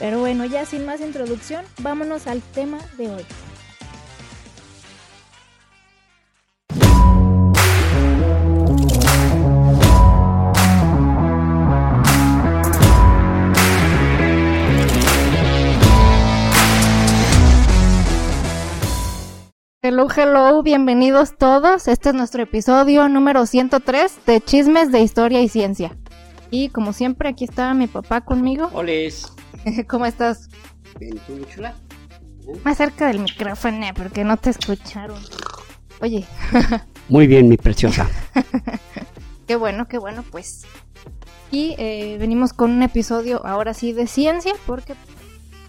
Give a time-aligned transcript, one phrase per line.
[0.00, 3.22] Pero bueno, ya sin más introducción, vámonos al tema de hoy.
[19.82, 21.88] Hello, hello, bienvenidos todos.
[21.88, 25.94] Este es nuestro episodio número 103 de Chismes de Historia y Ciencia.
[26.50, 28.70] Y como siempre, aquí está mi papá conmigo.
[28.72, 28.92] Hola.
[29.88, 30.48] ¿Cómo estás?
[30.98, 31.74] Bien, ¿tú, mi chula?
[32.64, 35.20] Más cerca del micrófono, porque no te escucharon.
[36.00, 36.26] Oye.
[37.08, 38.08] Muy bien, mi preciosa.
[39.46, 40.62] qué bueno, qué bueno, pues.
[41.50, 44.94] Y eh, venimos con un episodio ahora sí de ciencia, porque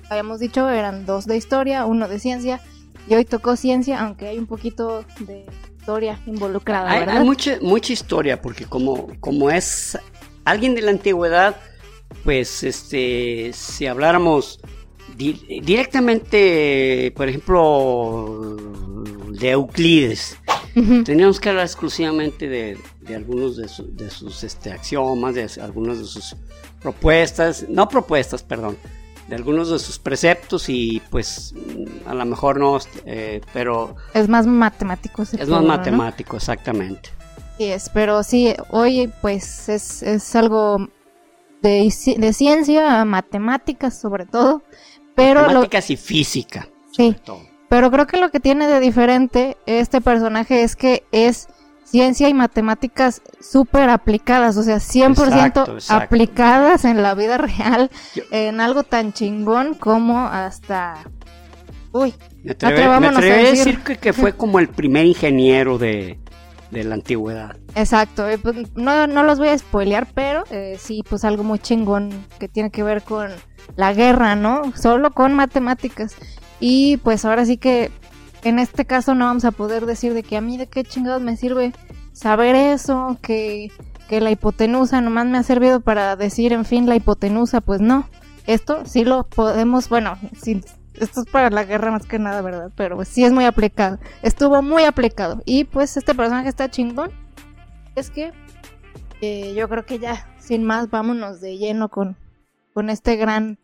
[0.09, 2.61] habíamos dicho eran dos de historia, uno de ciencia,
[3.07, 5.45] y hoy tocó ciencia, aunque hay un poquito de
[5.79, 7.17] historia involucrada, hay, ¿verdad?
[7.17, 9.97] Hay mucha, mucha historia, porque como, como es
[10.45, 11.55] alguien de la antigüedad,
[12.23, 14.59] pues este, si habláramos
[15.17, 18.57] directamente, por ejemplo,
[19.29, 20.37] de Euclides,
[21.05, 22.77] teníamos que hablar exclusivamente de,
[23.15, 23.67] algunos de,
[24.09, 26.35] sus este, axiomas, de algunas de sus
[26.81, 28.77] propuestas, no propuestas, perdón,
[29.27, 31.53] de algunos de sus preceptos y pues
[32.05, 33.95] a lo mejor no, eh, pero...
[34.13, 35.23] Es más matemático.
[35.23, 37.09] Es más matemático, exactamente.
[37.57, 40.89] Sí, es, pero sí, hoy pues es, es algo
[41.61, 41.91] de,
[42.33, 44.63] ciencia, matemáticas sobre todo.
[45.15, 46.67] Pero matemáticas y física.
[46.91, 47.15] Sí.
[47.69, 51.47] Pero creo que lo que tiene de diferente este personaje es que es
[51.83, 57.91] ciencia y matemáticas súper aplicadas, o sea, 100% aplicadas en la vida real,
[58.31, 60.97] en algo tan chingón como hasta...
[61.93, 62.13] Uy,
[62.43, 66.17] me atrevería a decir que, que fue como el primer ingeniero de,
[66.71, 67.57] de la antigüedad.
[67.75, 72.09] Exacto, pues, no, no, los voy a spoilear, pero eh, sí, pues algo muy chingón
[72.39, 73.29] que tiene que ver con
[73.75, 74.73] la guerra, ¿no?
[74.75, 76.15] Solo con matemáticas.
[76.59, 77.91] Y pues ahora sí que
[78.43, 81.21] en este caso no vamos a poder decir de que a mí de qué chingados
[81.21, 81.73] me sirve
[82.13, 83.71] saber eso, que,
[84.07, 88.07] que la hipotenusa nomás me ha servido para decir, en fin, la hipotenusa, pues no.
[88.47, 90.63] Esto sí lo podemos, bueno, sin
[91.01, 92.71] esto es para la guerra más que nada, ¿verdad?
[92.75, 93.99] Pero pues, sí es muy aplicado.
[94.21, 95.41] Estuvo muy aplicado.
[95.45, 97.11] Y pues este personaje está chingón.
[97.95, 98.31] Es que
[99.21, 102.17] eh, yo creo que ya, sin más, vámonos de lleno con,
[102.73, 103.59] con este gran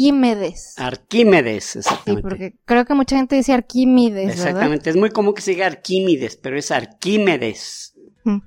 [0.00, 0.78] Arquímedes.
[0.78, 2.22] Arquímedes, exactamente.
[2.22, 4.30] Sí, porque creo que mucha gente dice Arquímedes.
[4.30, 7.94] Exactamente, es muy común que se diga Arquímedes, pero es Arquímedes.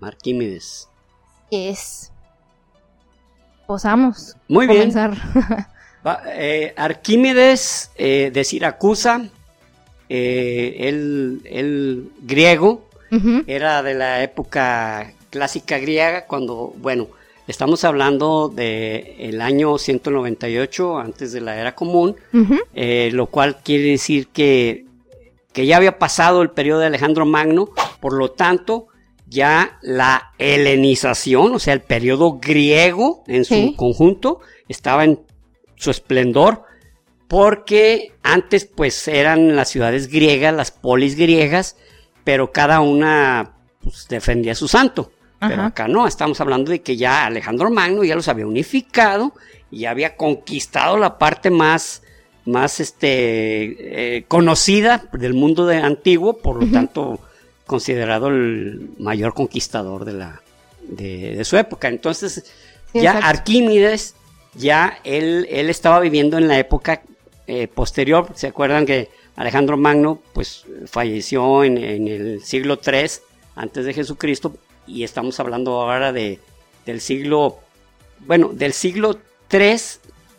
[0.02, 0.90] Arquímedes.
[1.52, 2.12] Es.
[3.68, 4.36] Posamos.
[4.48, 5.16] Muy comenzar.
[6.36, 9.30] Eh, Arquímedes eh, de Siracusa,
[10.10, 12.90] eh, el, griego,
[13.46, 17.08] era de la época clásica griega, cuando, bueno,
[17.48, 22.16] estamos hablando del el año 198 antes de la era común,
[22.74, 24.86] lo cual quiere decir que,
[25.54, 28.88] que ya había pasado el periodo de Alejandro Magno, por lo tanto,
[29.28, 35.20] ya la helenización, o sea, el periodo griego en su conjunto, estaba en
[35.76, 36.64] su esplendor,
[37.28, 41.78] porque antes pues eran las ciudades griegas, las polis griegas,
[42.24, 45.12] pero cada una pues, defendía su santo.
[45.40, 49.34] Pero acá no, estamos hablando de que ya Alejandro Magno ya los había unificado
[49.70, 52.02] y ya había conquistado la parte más,
[52.46, 57.20] más este, eh, conocida del mundo de antiguo, por lo tanto
[57.66, 60.42] considerado el mayor conquistador de, la,
[60.84, 61.90] de, su época.
[61.90, 62.46] Entonces,
[62.94, 64.16] ya Arquímedes
[64.56, 67.02] ya él, él estaba viviendo en la época
[67.48, 73.10] eh, posterior, ¿se acuerdan que Alejandro Magno pues falleció en, el siglo III
[73.56, 74.56] antes de Jesucristo
[74.86, 76.40] y estamos hablando ahora de,
[76.86, 77.60] del siglo,
[78.20, 79.18] bueno, del siglo
[79.52, 79.78] III,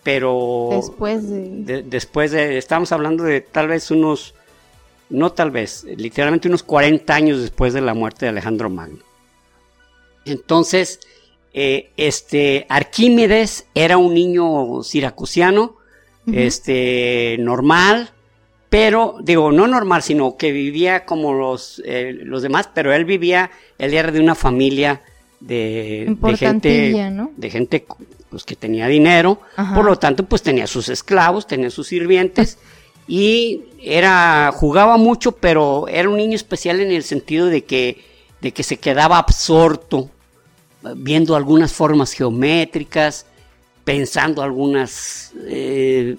[0.02, 1.82] pero después de...
[1.82, 4.34] después de, estamos hablando de tal vez unos,
[5.10, 9.02] no tal vez, literalmente unos 40 años después de la muerte de Alejandro Magno.
[10.24, 11.00] Entonces,
[11.56, 15.76] eh, este, Arquímedes era un niño siracusiano,
[16.26, 18.10] este, normal,
[18.70, 23.52] pero, digo, no normal, sino que vivía como los, eh, los demás, pero él vivía,
[23.78, 25.02] él era de una familia
[25.38, 26.92] de, de gente,
[27.36, 27.86] de gente
[28.30, 29.38] pues que tenía dinero,
[29.76, 32.58] por lo tanto pues tenía sus esclavos, tenía sus sirvientes
[33.06, 38.02] y era jugaba mucho, pero era un niño especial en el sentido de que
[38.40, 40.10] de que se quedaba absorto
[40.96, 43.26] viendo algunas formas geométricas,
[43.84, 46.16] pensando algunas eh,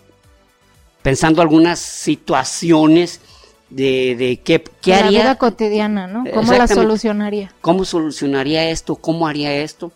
[1.01, 3.21] pensando algunas situaciones
[3.69, 5.12] de, de qué, qué haría.
[5.12, 6.23] La vida cotidiana, ¿no?
[6.33, 7.53] ¿Cómo la solucionaría?
[7.62, 8.95] ¿Cómo solucionaría esto?
[8.95, 9.91] ¿Cómo haría esto?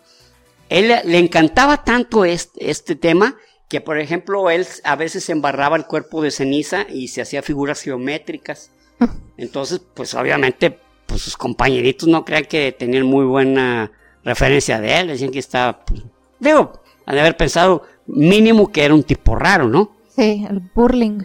[0.68, 3.34] Él le encantaba tanto este, este tema
[3.68, 7.80] que, por ejemplo, él a veces embarraba el cuerpo de ceniza y se hacía figuras
[7.82, 8.70] geométricas.
[9.36, 13.90] Entonces, pues obviamente, pues sus compañeritos no crean que tenían muy buena
[14.24, 16.02] referencia de él, decían que estaba, pues,
[16.38, 19.92] digo, han de haber pensado mínimo que era un tipo raro, ¿no?
[20.14, 21.20] Sí, el burling.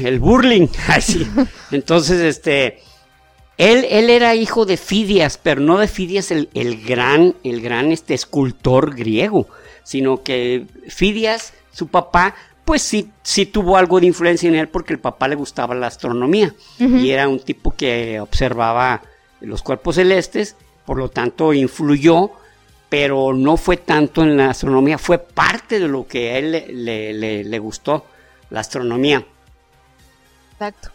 [0.00, 1.26] El, burling, así.
[1.70, 2.80] Entonces, este,
[3.58, 7.92] él, él era hijo de Fidias, pero no de Fidias el, el gran, el gran
[7.92, 9.46] este, escultor griego,
[9.82, 12.34] sino que Fidias, su papá,
[12.64, 15.88] pues sí, sí tuvo algo de influencia en él porque el papá le gustaba la
[15.88, 19.02] astronomía y era un tipo que observaba
[19.40, 22.32] los cuerpos celestes, por lo tanto influyó
[22.92, 26.52] pero no fue tanto en la astronomía, fue parte de lo que a él
[26.84, 28.04] le, gustó,
[28.50, 29.24] la astronomía.
[30.52, 30.90] Exacto.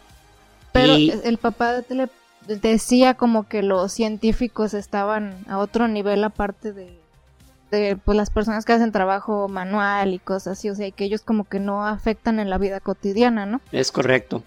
[0.70, 2.08] Pero el papá le
[2.46, 8.74] decía como que los científicos estaban a otro nivel aparte de, pues, las personas que
[8.74, 12.48] hacen trabajo manual y cosas así, o sea, que ellos como que no afectan en
[12.48, 13.60] la vida cotidiana, ¿no?
[13.72, 14.44] Es correcto,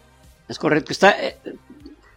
[0.47, 0.93] es correcto.
[0.93, 1.37] Está, eh,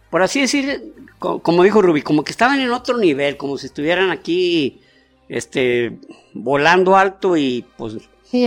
[0.09, 4.11] por así decir, como dijo Ruby, como que estaban en otro nivel, como si estuvieran
[4.11, 4.81] aquí
[5.27, 5.97] este,
[6.33, 7.97] volando alto y pues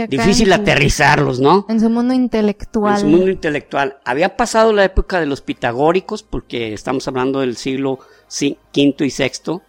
[0.09, 1.67] difícil aterrizarlos, ¿no?
[1.69, 2.95] En su mundo intelectual.
[2.95, 3.99] En su mundo intelectual.
[4.05, 9.61] Había pasado la época de los pitagóricos, porque estamos hablando del siglo V y VI,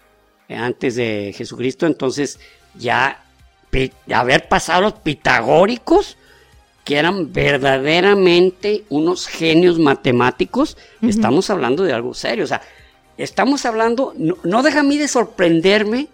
[0.50, 2.40] eh, antes de Jesucristo, entonces
[2.76, 3.24] ya
[4.14, 6.18] haber pasado los pitagóricos,
[6.90, 12.64] que eran verdaderamente unos genios matemáticos, estamos hablando de algo serio, o sea,
[13.16, 16.08] estamos hablando, no, no deja a mí de sorprenderme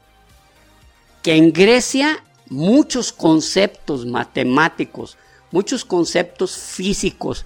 [1.23, 5.17] que en Grecia muchos conceptos matemáticos,
[5.49, 7.45] muchos conceptos físicos,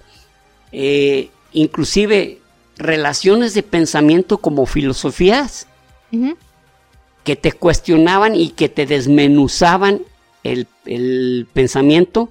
[0.72, 2.40] eh, inclusive
[2.78, 5.68] relaciones de pensamiento como filosofías,
[7.22, 10.02] que te cuestionaban y que te desmenuzaban
[10.42, 12.28] el, pensamiento,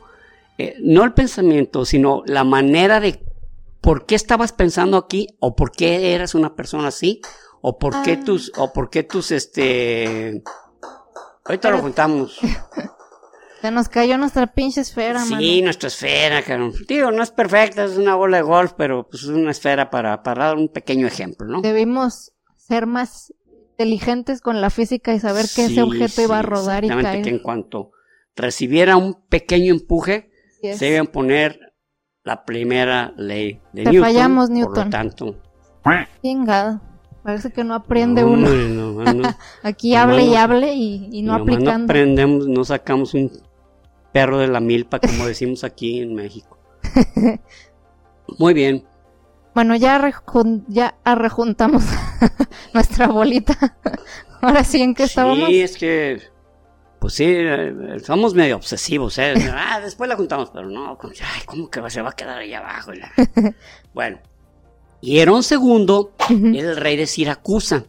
[0.60, 3.24] eh, no el pensamiento, sino la manera de
[3.80, 7.22] por qué estabas pensando aquí, o por qué eras una persona así,
[7.62, 8.26] o por qué ah.
[8.26, 10.44] tus, o por qué tus, este,
[11.46, 12.38] Ahorita lo juntamos.
[13.62, 16.74] Se nos cayó nuestra pinche esfera, Sí, nuestra esfera, cabrón.
[16.88, 20.24] Digo, no es perfecta, es una bola de golf, pero pues es una esfera para,
[20.24, 21.62] para dar un pequeño ejemplo, ¿no?
[21.62, 23.34] Debimos ser más
[23.72, 27.24] inteligentes con la física y saber que ese objeto iba a rodar y caer.
[27.24, 27.92] que en cuanto
[28.36, 30.29] recibiera un pequeño empuje,
[30.62, 31.74] se a poner
[32.24, 34.10] la primera ley de Te Newton.
[34.10, 34.74] fallamos, Newton.
[34.74, 35.36] Por lo tanto...
[36.22, 36.82] Chingado.
[37.24, 38.48] Parece que no aprende uno.
[39.64, 41.78] Aquí hable y hable y, no aplicando.
[41.78, 43.32] No aprendemos, no sacamos un
[44.12, 46.58] perro de la milpa, como decimos aquí en México.
[48.40, 48.86] Muy bien.
[49.54, 50.12] Bueno, ya,
[50.68, 51.84] ya rejuntamos
[52.74, 53.78] nuestra bolita.
[54.42, 55.50] Ahora sí, ¿en qué estábamos?
[55.50, 56.22] Sí, es que,
[57.00, 59.34] pues sí, eh, somos medio obsesivos, ¿eh?
[59.54, 62.92] ah, después la juntamos, pero no, ay, ¿cómo que se va a quedar ahí abajo?
[63.94, 64.20] bueno,
[65.02, 67.86] y Herón II era el rey de Siracusa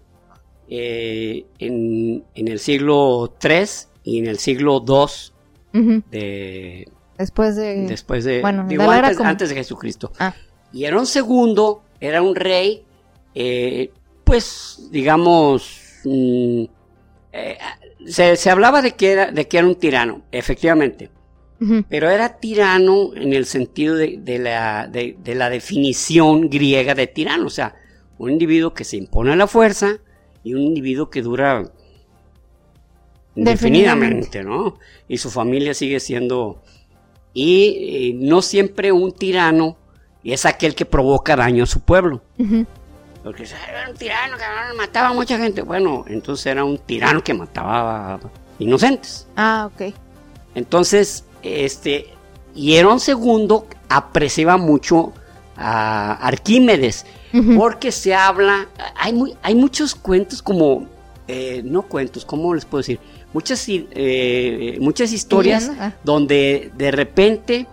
[0.68, 3.66] eh, en, el siglo III
[4.04, 6.88] y en el siglo II de...
[7.18, 7.86] Después de...
[7.86, 8.40] Después de...
[8.40, 8.66] Bueno,
[9.24, 10.12] antes, de Jesucristo.
[10.18, 10.34] Ah.
[10.72, 11.54] Y Herón II
[12.00, 12.84] era un rey,
[13.34, 13.92] eh,
[14.24, 16.00] pues, digamos...
[16.04, 16.64] Mm,
[17.32, 17.58] eh,
[18.06, 21.10] se, se, hablaba de que, era, de que era un tirano, efectivamente.
[21.90, 27.50] Pero era tirano en el sentido de, la, de, la, definición griega de tirano, o
[27.50, 27.76] sea,
[28.16, 29.98] un individuo que se impone a la fuerza
[30.42, 31.70] y un individuo que dura
[33.34, 34.78] indefinidamente, ¿no?
[35.06, 36.62] Y su familia sigue siendo...
[37.34, 39.76] Y, no siempre un tirano
[40.24, 42.22] es aquel que provoca daño a su pueblo.
[43.22, 45.62] Porque era un tirano que mataba a mucha gente.
[45.62, 48.20] Bueno, entonces era un tirano que mataba a
[48.58, 49.26] inocentes.
[49.36, 49.94] Ah, ok.
[50.54, 52.08] Entonces, este,
[52.54, 53.48] y Herón II
[53.88, 55.12] apreciaba mucho
[55.56, 57.04] a Arquímedes,
[57.56, 60.86] porque se habla, hay, muy, hay muchos cuentos como,
[61.28, 62.98] eh, no cuentos, ¿cómo les puedo decir?
[63.32, 65.92] Muchas, eh, muchas historias ah.
[66.02, 67.66] donde de repente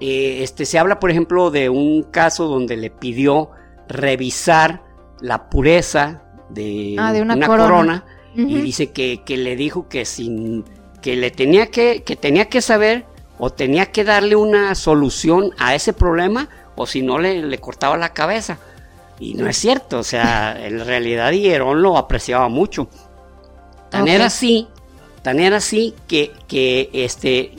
[0.00, 3.50] eh, este, se habla, por ejemplo, de un caso donde le pidió
[3.92, 4.82] revisar
[5.20, 10.64] la pureza de, ah, una, corona, y dice que, que, le dijo que sin
[11.00, 13.04] que le tenía que, que tenía que saber
[13.38, 17.96] o tenía que darle una solución a ese problema o si no le, le cortaba
[17.96, 18.58] la cabeza.
[19.18, 22.88] Y no es cierto, o sea, en realidad Hierón lo apreciaba mucho.
[23.90, 24.68] Tan era así,
[25.22, 27.52] tan era así que, que este,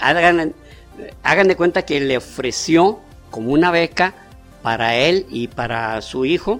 [0.00, 0.54] hagan,
[1.22, 2.98] hagan de cuenta que le ofreció
[3.30, 4.14] como una beca
[4.66, 6.58] para él y para su hijo.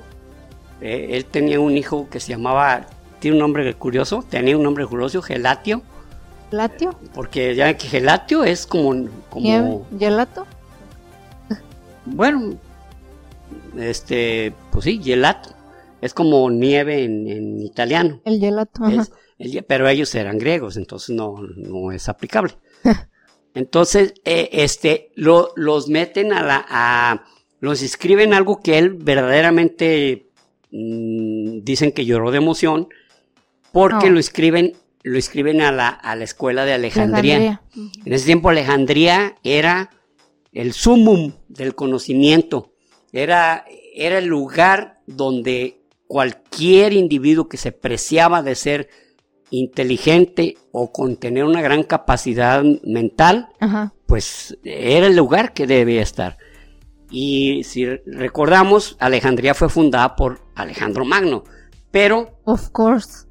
[0.80, 2.86] Eh, él tenía un hijo que se llamaba,
[3.18, 5.82] tiene un nombre curioso, tenía un nombre curioso, Gelatio.
[6.48, 6.96] ¿Gelatio?
[7.12, 9.08] Porque ya que Gelatio es como...
[9.28, 10.46] como ¿Gelato?
[12.04, 12.54] Bueno,
[13.76, 15.48] este, pues sí, gelato.
[16.00, 18.20] Es como nieve en, italiano.
[18.24, 18.82] El gelato,
[19.66, 22.52] pero ellos eran griegos, entonces no, no es aplicable.
[23.54, 27.24] entonces, eh, este, lo, los meten a la, a,
[27.60, 30.30] los escriben algo que él verdaderamente
[30.70, 32.88] mm, dicen que lloró de emoción,
[33.72, 37.62] porque lo escriben, lo escriben a la, a la escuela de Alejandría.
[37.74, 39.90] En ese tiempo Alejandría era
[40.52, 42.72] el sumum del conocimiento.
[43.12, 48.88] Era, era el lugar donde cualquier individuo que se preciaba de ser
[49.50, 53.48] inteligente o con tener una gran capacidad mental,
[54.06, 56.38] pues era el lugar que debía estar.
[57.10, 61.44] Y si recordamos, Alejandría fue fundada por Alejandro Magno,
[61.90, 62.38] pero...
[62.44, 63.26] Of course.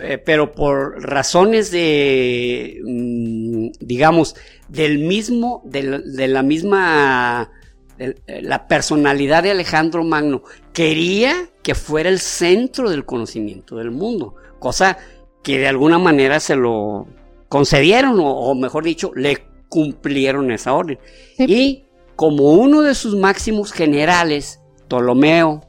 [0.00, 4.34] Eh, pero por razones de, mm, digamos,
[4.68, 7.50] del mismo, de la misma
[7.98, 10.42] eh, la personalidad de Alejandro Magno
[10.72, 14.98] quería que fuera el centro del conocimiento del mundo, cosa
[15.42, 17.06] que de alguna manera se lo
[17.48, 20.98] concedieron, o, mejor dicho, le cumplieron esa orden.
[21.38, 21.83] Y
[22.16, 25.62] como uno de sus máximos generales, Ptolomeo,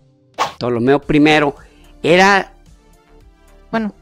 [0.58, 1.54] Ptolomeo I,
[2.04, 2.54] era...
[3.72, 3.94] Bueno.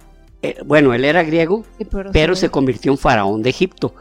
[0.42, 1.64] Eh, bueno, él era griego,
[2.12, 3.96] pero, se convirtió en faraón de Egipto.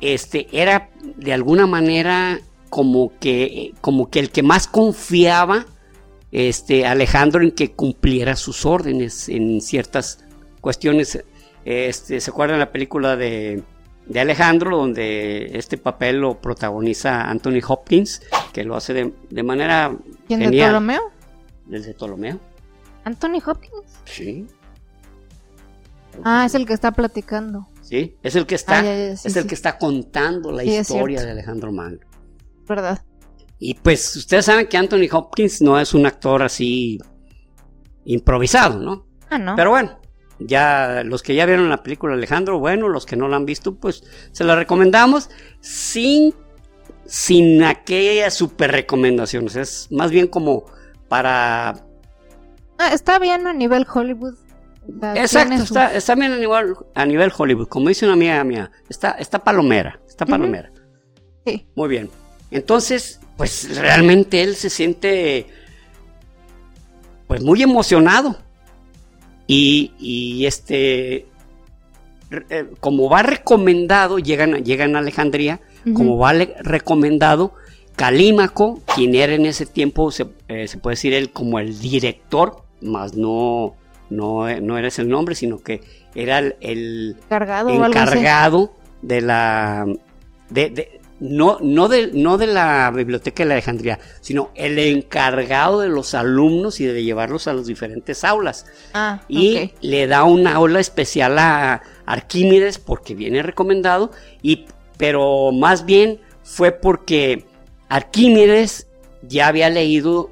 [0.00, 5.66] Este era de alguna manera como que, como que el que más confiaba
[6.32, 10.24] este, Alejandro en que cumpliera sus órdenes en ciertas
[10.60, 11.24] cuestiones.
[11.64, 13.62] Este, ¿Se acuerdan la película de,
[14.06, 18.22] de Alejandro, donde este papel lo protagoniza Anthony Hopkins,
[18.52, 19.96] que lo hace de, de manera
[20.26, 21.02] ¿Quién de Ptolomeo?
[21.70, 22.40] ¿El de Ptolomeo?
[23.04, 24.00] ¿Anthony Hopkins?
[24.04, 24.46] Sí.
[26.24, 27.68] Ah, es el que está platicando.
[27.82, 31.72] Sí, es el que está, ah, es el que está contando la historia de Alejandro
[31.72, 32.00] Magno.
[32.66, 33.02] ¿verdad?
[33.58, 36.98] Y pues ustedes saben que Anthony Hopkins no es un actor así
[38.04, 39.06] improvisado, ¿no?
[39.30, 39.56] Ah, no.
[39.56, 39.98] Pero bueno,
[40.38, 43.74] ya los que ya vieron la película Alejandro, bueno, los que no la han visto,
[43.74, 46.34] pues se la recomendamos sin,
[47.06, 49.56] sin aquellas super recomendaciones.
[49.56, 50.66] Es más bien como
[51.08, 51.84] para...
[52.78, 54.34] Ah, está bien a nivel Hollywood.
[55.16, 55.54] Exacto,
[55.94, 57.68] está, bien a nivel, a nivel Hollywood.
[57.68, 60.70] Como dice una amiga mía, está, está palomera, está palomera.
[61.44, 61.66] Sí.
[61.74, 62.10] Muy bien.
[62.50, 65.46] Entonces, pues realmente él se siente
[67.26, 68.36] pues muy emocionado.
[69.46, 71.26] Y, este,
[72.50, 75.60] eh, como va recomendado, llegan, llegan a Alejandría,
[75.94, 77.54] como va recomendado,
[77.94, 82.64] Calímaco, quien era en ese tiempo, se, eh, se, puede decir él como el director,
[82.82, 83.74] más no,
[84.10, 85.80] no, no era ese el nombre, sino que
[86.14, 89.86] era el, encargado de la...
[90.50, 95.88] De, no, no, de, no de la biblioteca de la Alejandría, sino el encargado de
[95.88, 98.66] los alumnos y de llevarlos a las diferentes aulas.
[98.92, 104.10] Ah, y le da una aula especial a Arquímedes porque viene recomendado,
[104.42, 104.66] y,
[104.98, 107.46] pero más bien fue porque
[107.88, 108.86] Arquímedes
[109.22, 110.30] ya había leído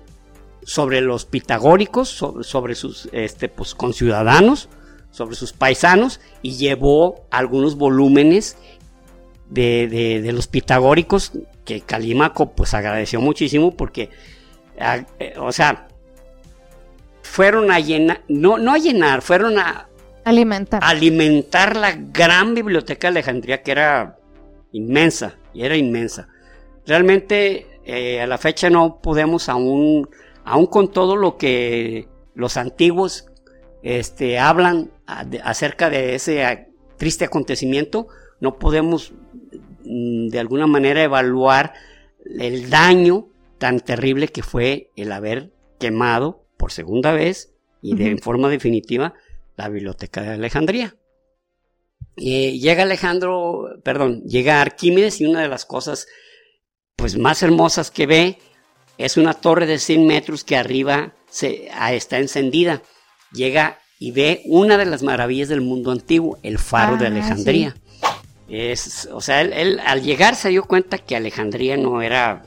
[0.64, 4.68] sobre los pitagóricos, sobre, sus este, pues, conciudadanos,
[5.10, 8.56] sobre sus paisanos, y llevó algunos volúmenes
[9.54, 11.32] de, los pitagóricos,
[11.64, 14.10] que Calímaco pues agradeció muchísimo porque,
[15.18, 15.88] eh, o sea,
[17.22, 19.88] fueron a llenar, no, no a llenar, fueron a
[20.24, 20.80] alimentar.
[20.82, 24.18] alimentar la gran biblioteca de Alejandría que era
[24.72, 26.28] inmensa, y era inmensa.
[26.86, 30.08] Realmente eh, a la fecha no podemos aún,
[30.44, 33.26] aún con todo lo que los antiguos
[33.82, 34.90] este, hablan
[35.44, 38.08] acerca de ese triste acontecimiento,
[38.40, 39.12] no podemos
[39.84, 41.74] de alguna manera evaluar
[42.38, 48.48] el daño tan terrible que fue el haber quemado por segunda vez y de forma
[48.48, 49.14] definitiva
[49.56, 50.96] la biblioteca de Alejandría.
[52.16, 56.06] Eh, llega Alejandro, perdón, llega Arquímedes y una de las cosas
[56.96, 58.38] pues más hermosas que ve
[58.98, 62.82] es una torre de 100 metros que arriba se, ah, está encendida.
[63.32, 67.74] Llega y ve una de las maravillas del mundo antiguo, el faro de Ah, Alejandría.
[68.48, 72.42] Es, o sea, él, él al llegar se dio cuenta que Alejandría no era,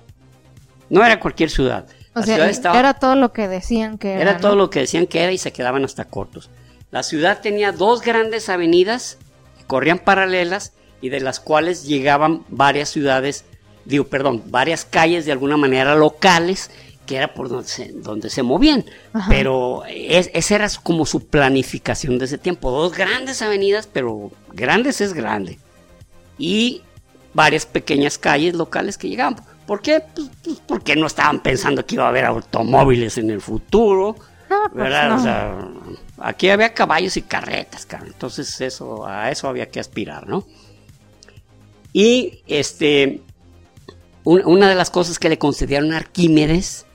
[0.89, 1.87] no era cualquier ciudad.
[2.13, 4.21] O La sea, ciudad estaba- era todo lo que decían que era.
[4.21, 4.39] era ¿no?
[4.39, 6.49] todo lo que decían que era y se quedaban hasta cortos.
[6.91, 9.17] La ciudad tenía dos grandes avenidas
[9.57, 13.45] que corrían paralelas y de las cuales llegaban varias ciudades,
[13.85, 16.71] digo, perdón, varias calles de alguna manera locales
[17.05, 18.83] que era por donde se, donde se movían.
[19.13, 19.27] Ajá.
[19.29, 22.69] Pero es- esa era como su planificación de ese tiempo.
[22.69, 25.57] Dos grandes avenidas, pero grandes es grande.
[26.37, 26.81] Y
[27.33, 29.35] varias pequeñas calles locales que llegaban.
[29.65, 30.01] ¿Por qué?
[30.15, 34.15] Pues, pues porque no estaban pensando que iba a haber automóviles en el futuro.
[34.47, 35.09] Pues ¿verdad?
[35.09, 35.15] no.
[35.15, 35.67] O sea,
[36.19, 38.11] aquí había caballos y carretas, cabrón.
[38.13, 40.45] Entonces eso, a eso había que aspirar, ¿no?
[41.93, 43.21] Y este,
[44.23, 46.85] un- una de las cosas que le concedieron a Arquímedes,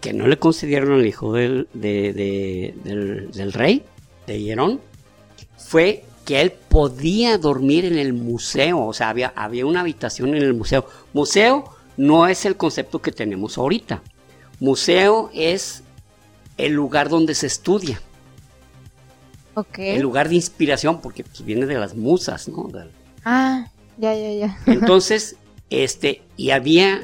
[0.00, 3.84] que no le concedieron al hijo del, de- de- del, del rey,
[4.26, 4.80] de Hierón,
[5.56, 10.44] fue que él podía dormir en el museo, o sea, había, había una habitación en
[10.44, 10.86] el museo.
[11.12, 11.64] Museo
[11.96, 14.00] no es el concepto que tenemos ahorita.
[14.60, 15.82] Museo es
[16.56, 18.00] el lugar donde se estudia,
[19.54, 19.80] Ok.
[19.80, 22.70] el lugar de inspiración, porque pues, viene de las musas, ¿no?
[23.24, 23.66] Ah,
[23.98, 24.58] ya, ya, ya.
[24.66, 25.34] Entonces,
[25.68, 27.00] este, y había,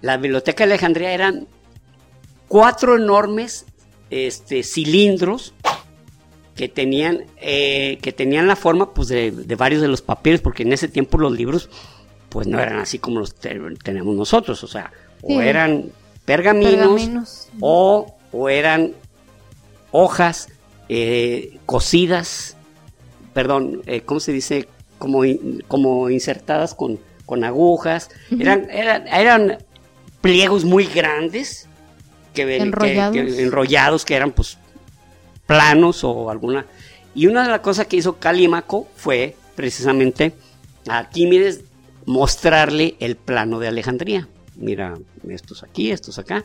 [0.00, 1.48] la biblioteca de Alejandría eran
[2.48, 3.66] cuatro enormes
[4.08, 5.52] este, cilindros
[6.56, 10.62] que tenían, eh, que tenían la forma pues, de, de varios de los papeles, porque
[10.62, 11.68] en ese tiempo los libros
[12.28, 14.92] pues no eran así como los te- tenemos nosotros, o sea,
[15.26, 15.36] Sí.
[15.36, 15.86] o eran
[16.24, 17.48] pergaminos, Pergaminos.
[17.60, 18.92] o, o eran
[19.90, 20.48] hojas
[20.88, 22.56] eh, cosidas,
[23.32, 24.68] perdón, eh, ¿cómo se dice?
[24.98, 28.10] Como, in- como insertadas con, con agujas.
[28.38, 29.58] eran, eran, eran
[30.20, 31.68] pliegos muy grandes
[32.34, 33.16] que- Enrollados.
[33.16, 34.58] que- enrollados, que eran pues
[35.46, 36.66] planos o alguna.
[37.14, 40.32] Y una de las cosas que hizo Calímaco fue precisamente
[40.88, 41.60] a Arquímedes
[42.06, 44.28] mostrarle el plano de Alejandría.
[44.56, 44.94] Mira,
[45.28, 46.44] estos aquí, estos acá.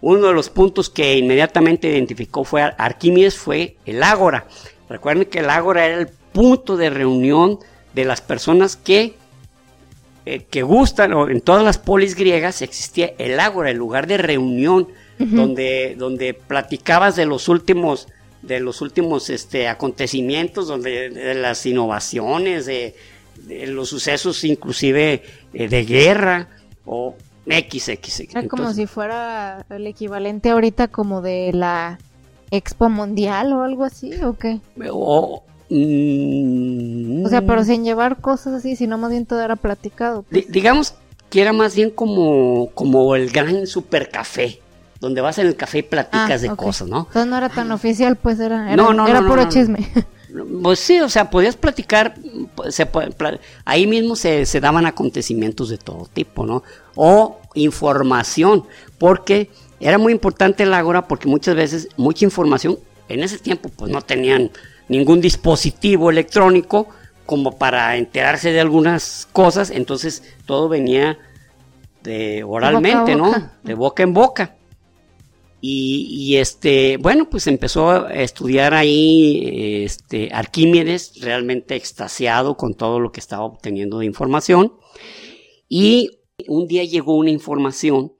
[0.00, 4.46] Uno de los puntos que inmediatamente identificó fue Ar- Arquímedes fue el ágora.
[4.88, 7.58] Recuerden que el ágora era el punto de reunión
[7.94, 9.14] de las personas que,
[10.26, 14.16] eh, que gustan, o en todas las polis griegas existía el ágora, el lugar de
[14.18, 18.08] reunión, donde, donde platicabas de los últimos,
[18.42, 22.94] de los últimos este, acontecimientos, donde de las innovaciones, de,
[23.46, 25.22] de los sucesos inclusive
[25.52, 26.48] eh, de guerra,
[26.86, 27.14] o
[27.46, 27.88] XX.
[28.20, 31.98] Era como Entonces, si fuera el equivalente ahorita como de la
[32.50, 34.60] Expo Mundial o algo así, ¿o qué?
[34.90, 40.24] o, mm, O sea, pero sin llevar cosas así, sino más bien todo era platicado.
[40.30, 40.94] Di- digamos
[41.28, 44.60] que era más bien como, como el gran supercafé,
[45.00, 47.06] donde vas en el café y platicas Ah, de cosas, ¿no?
[47.08, 49.90] Entonces no era tan oficial, pues era, era, No, no, era no, puro chisme.
[50.62, 52.14] Pues sí, o sea, podías platicar,
[52.54, 52.88] pues, se
[53.64, 56.62] ahí mismo se, se daban acontecimientos de todo tipo, ¿no?
[56.94, 58.64] O información,
[58.98, 63.90] porque era muy importante el ágora porque muchas veces mucha información, en ese tiempo pues
[63.90, 64.50] no tenían
[64.88, 66.88] ningún dispositivo electrónico
[67.26, 71.18] como para enterarse de algunas cosas, entonces todo venía
[72.02, 73.26] de oralmente, ¿no?
[73.26, 73.52] boca.
[73.62, 74.54] De boca en boca.
[75.62, 83.12] Y, este, bueno, pues empezó a estudiar ahí este, Arquímedes, realmente extasiado con todo lo
[83.12, 84.72] que estaba obteniendo de información.
[85.68, 86.18] Y
[86.48, 88.12] un día llegó una información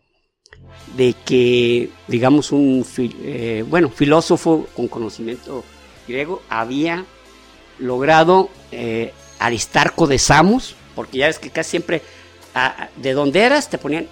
[0.97, 5.65] de que, digamos, un eh, bueno, filósofo con conocimiento
[6.07, 7.07] griego había
[7.79, 12.03] logrado eh, Aristarco de Samos, porque ya ves que casi siempre
[12.55, 14.09] ah, de donde eras te ponían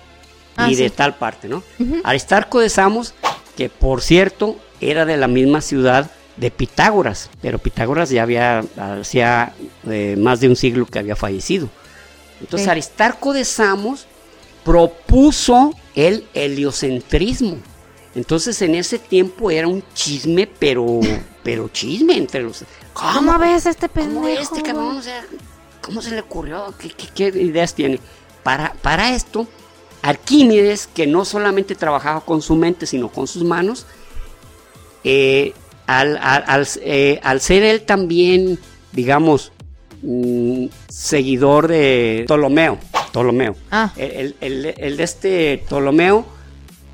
[0.58, 0.94] Ah, y de sí.
[0.96, 1.62] tal parte, ¿no?
[2.04, 3.14] Aristarco de Samos,
[3.56, 8.64] que por cierto era de la misma ciudad de Pitágoras, pero Pitágoras ya había
[9.00, 9.54] hacía
[9.88, 11.68] eh, más de un siglo que había fallecido.
[12.40, 12.70] Entonces Sí.
[12.70, 14.06] Aristarco de Samos
[14.64, 17.56] propuso el heliocentrismo.
[18.14, 21.00] Entonces en ese tiempo era un chisme, pero
[21.42, 24.42] pero chisme entre los ¿Cómo ves este ¿Cómo pendejo?
[24.42, 24.96] este cabrón?
[24.98, 25.24] O sea,
[25.80, 26.74] ¿cómo se le ocurrió?
[26.78, 27.98] ¿Qué, qué- qué ideas tiene?
[28.42, 29.46] Para, para esto,
[30.02, 33.86] Arquímedes, que no solamente trabajaba con su mente, sino con sus manos,
[35.04, 35.52] eh,
[35.86, 38.58] al, al- al- eh, al ser él también,
[38.92, 39.52] digamos,
[40.02, 42.78] mm, seguidor de Ptolomeo,
[43.10, 43.92] Ptolomeo, Ah.
[43.96, 46.26] el, el- el- de este Ptolomeo,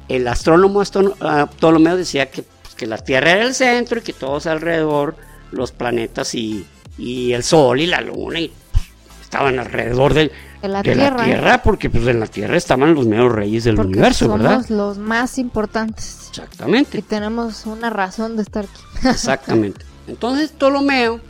[0.08, 0.82] el astrónomo
[1.20, 5.16] ah, Ptolomeo decía que, pues, que la Tierra era el centro y que todos alrededor,
[5.50, 6.66] los planetas y,
[6.98, 8.84] y el Sol y la Luna, y, pues,
[9.22, 10.30] estaban alrededor de,
[10.64, 11.24] De la de Tierra.
[11.24, 14.64] Tierra, porque pues en la Tierra estaban los meros reyes del Porque universo, somos ¿verdad?
[14.70, 16.20] los más importantes.
[16.24, 18.82] Y Exactamente, tenemos una razón de estar aquí.
[19.10, 19.84] exactamente.
[20.06, 21.20] Entonces Ptolomeo,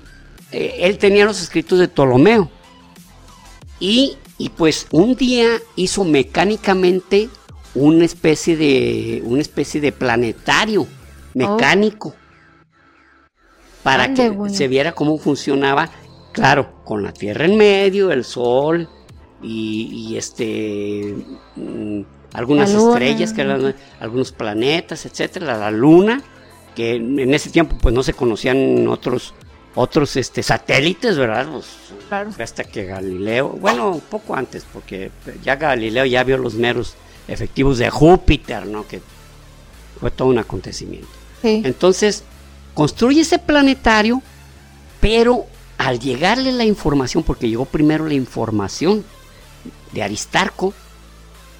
[0.53, 2.49] eh, él tenía los escritos de Ptolomeo.
[3.81, 7.29] Y, y, pues un día hizo mecánicamente
[7.75, 10.87] una especie de, una especie de planetario
[11.35, 12.15] mecánico.
[13.83, 15.91] Para que se viera cómo funcionaba,
[16.31, 18.89] claro, con la Tierra en medio, el Sol
[19.45, 21.15] y, este
[21.57, 22.01] mm,
[22.33, 26.23] algunas estrellas, que eran, algunos planetas, etcétera, la Luna,
[26.75, 29.35] que en ese tiempo pues no se conocían otros
[29.77, 31.49] otros este satélites, ¿verdad?
[31.51, 35.11] Pues, hasta que Galileo, bueno, un poco antes, porque
[35.43, 36.95] ya Galileo ya vio los meros
[37.27, 38.87] efectivos de Júpiter, ¿no?
[38.87, 39.01] Que
[39.99, 41.09] fue todo un acontecimiento.
[41.43, 42.25] Entonces,
[42.73, 44.23] construye ese planetario,
[45.01, 49.05] pero al llegarle la información, porque llegó primero la información
[49.93, 50.75] de Aristarco,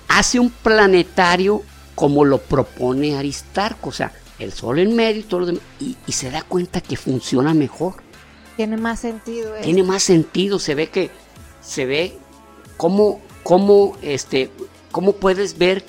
[0.09, 1.63] hace un planetario
[1.95, 5.97] como lo propone Aristarco, o sea, el sol en medio y todo lo demás, y,
[6.13, 7.95] se da cuenta que funciona mejor.
[8.57, 9.53] Tiene más sentido.
[9.63, 11.11] Tiene más sentido, se ve que,
[11.61, 12.19] se ve
[12.77, 14.51] cómo, cómo, este,
[14.91, 15.85] cómo puedes ver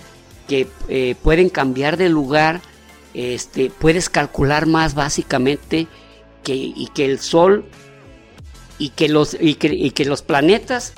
[0.48, 2.62] que eh, pueden cambiar de lugar
[3.16, 5.88] este, puedes calcular más básicamente
[6.44, 7.64] que, y que el Sol
[8.78, 10.94] y que los, y que, los planetas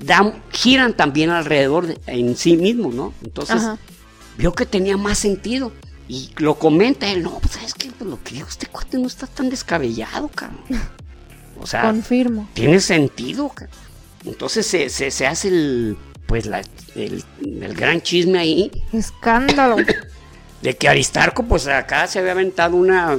[0.00, 3.14] dan, giran también alrededor en sí mismos, ¿no?
[3.22, 3.62] Entonces
[4.38, 5.72] vio que tenía más sentido
[6.08, 9.06] y lo comenta él, no, pues sabes que pues, lo que dijo este cuate no
[9.06, 10.60] está tan descabellado, cabrón.
[11.60, 12.48] O sea, confirmo.
[12.54, 13.50] Tiene sentido,
[14.24, 16.62] Entonces se, se, hace el, pues la,
[16.94, 18.70] el, el gran chisme ahí.
[18.92, 19.76] Escándalo.
[20.62, 23.18] de que Aristarco, pues acá se había aventado una.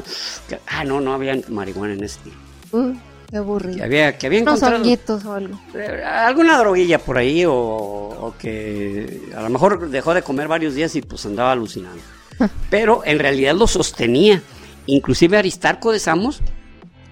[0.68, 2.42] Ah, no, no había marihuana en ese tiempo.
[2.72, 2.94] Uh,
[3.30, 3.78] qué aburrido.
[3.78, 4.84] Que había, que había encontrado.
[4.84, 5.60] o algo.
[6.06, 11.02] Alguna droguilla por ahí, o, que a lo mejor dejó de comer varios días y
[11.02, 12.02] pues andaba alucinando.
[12.70, 14.42] Pero en realidad lo sostenía.
[14.86, 16.42] Inclusive Aristarco de Samos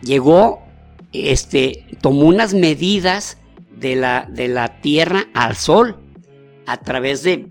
[0.01, 0.63] llegó,
[1.11, 3.37] este, tomó unas medidas
[3.75, 5.97] de la, de la Tierra al Sol
[6.65, 7.49] a través de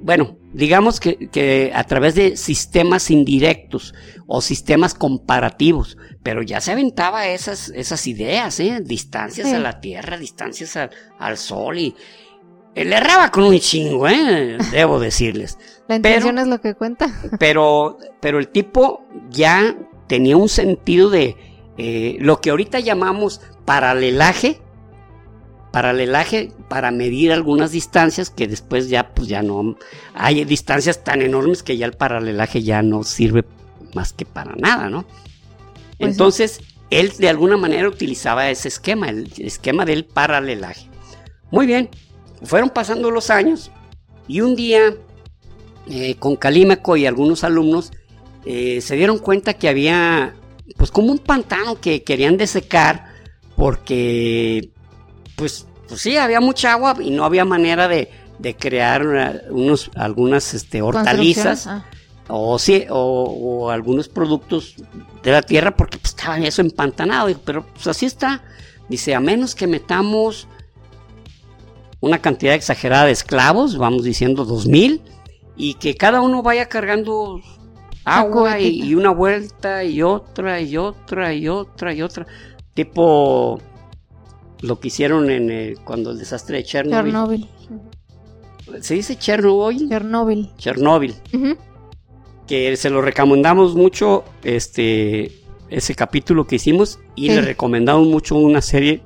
[0.00, 3.94] bueno, digamos que, a través de sistemas indirectos
[4.26, 8.80] o sistemas comparativos, pero ya se aventaba esas, esas ideas, ¿eh?
[8.82, 10.76] distancias a la Tierra, distancias
[11.18, 11.94] al Sol y
[12.74, 14.58] él erraba con un chingo, ¿eh?
[14.70, 15.58] debo decirles.
[15.88, 17.10] La intención es lo que cuenta.
[17.40, 21.36] Pero, pero el tipo ya tenía un sentido de
[21.78, 24.60] eh, lo que ahorita llamamos paralelaje,
[25.70, 29.76] paralelaje para medir algunas distancias que después ya pues ya no
[30.14, 33.44] hay distancias tan enormes que ya el paralelaje ya no sirve
[33.94, 35.04] más que para nada, ¿no?
[35.98, 40.88] Pues Entonces, él de alguna manera utilizaba ese esquema, el esquema del paralelaje.
[41.50, 41.88] Muy bien,
[42.42, 43.70] fueron pasando los años
[44.26, 44.94] y un día
[45.88, 47.92] eh, con Calímaco y algunos alumnos
[48.44, 50.34] eh, se dieron cuenta que había
[50.76, 53.06] pues como un pantano que querían desecar
[53.56, 54.70] porque
[55.40, 58.10] pues, pues sí, había mucha agua y no había manera de,
[58.58, 61.66] crear unos, algunas este, hortalizas.
[61.66, 61.86] Ah.
[62.28, 64.76] O, sí, o, algunos productos
[65.22, 67.34] de la tierra porque pues, estaba eso empantanado.
[67.42, 68.42] Pero pues así está.
[68.90, 70.46] Dice, a menos que metamos
[72.00, 75.00] una cantidad exagerada de esclavos, vamos diciendo dos mil,
[75.56, 77.40] y que cada uno vaya cargando
[78.04, 82.26] agua y, y, una vuelta y otra y otra y otra y otra.
[82.74, 83.60] Tipo
[84.62, 87.12] lo que hicieron en eh, cuando el desastre de Chernobyl.
[87.12, 87.48] Chernobyl.
[88.80, 89.88] ¿Se dice Chernobyl?
[89.88, 90.50] Chernobyl.
[90.56, 91.14] Chernobyl.
[92.46, 95.32] Que se lo recomendamos mucho, este,
[95.68, 99.02] ese capítulo que hicimos y le recomendamos mucho una serie.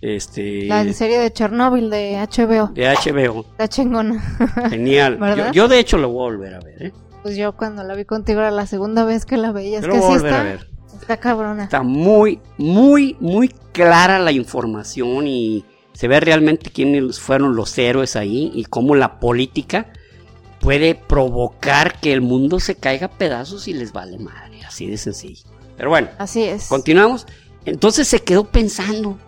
[0.00, 2.72] Este, la serie de Chernobyl de HBO.
[2.74, 3.46] De HBO.
[3.52, 4.20] Está chingona.
[4.68, 5.18] Genial.
[5.52, 6.86] Yo, de hecho lo voy a volver a ver.
[6.86, 6.92] ¿eh?
[7.22, 9.78] Pues yo cuando la vi contigo era la segunda vez que la veía.
[9.78, 10.68] Es que sí está, a ver.
[11.02, 11.64] Está cabrona.
[11.64, 18.16] Está muy, muy, muy clara la información y se ve realmente quiénes fueron los héroes
[18.16, 19.92] ahí y cómo la política
[20.60, 24.96] puede provocar que el mundo se caiga a pedazos y les vale madre, así de
[24.96, 25.44] sencillo.
[25.76, 26.68] Pero bueno, así es.
[26.68, 27.26] Continuamos.
[27.64, 29.18] Entonces se quedó pensando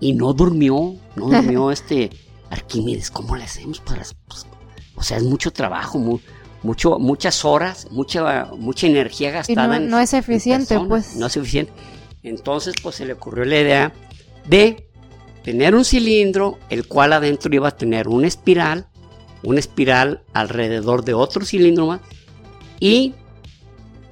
[0.00, 2.10] y no durmió, no durmió este
[2.50, 3.10] Arquímedes.
[3.10, 4.02] ¿Cómo le hacemos para.?
[4.26, 4.46] Pues,
[4.94, 6.20] o sea, es mucho trabajo, muy,
[6.62, 9.78] mucho, muchas horas, mucha, mucha energía gastada.
[9.78, 11.16] no, es eficiente, pues.
[11.16, 11.72] No es eficiente.
[12.22, 13.92] Entonces, pues se le ocurrió la idea
[14.46, 14.88] de
[15.42, 18.86] tener un cilindro, el cual adentro iba a tener una espiral,
[19.42, 22.00] una espiral alrededor de otro cilindro más,
[22.78, 23.14] y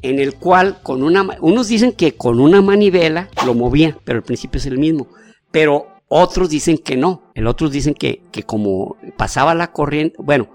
[0.02, 4.24] en el cual con una, unos dicen que con una manivela lo movía, pero el
[4.24, 5.08] principio es el mismo,
[5.50, 10.50] pero otros dicen que no, el otros dicen que, que como pasaba la corriente, bueno,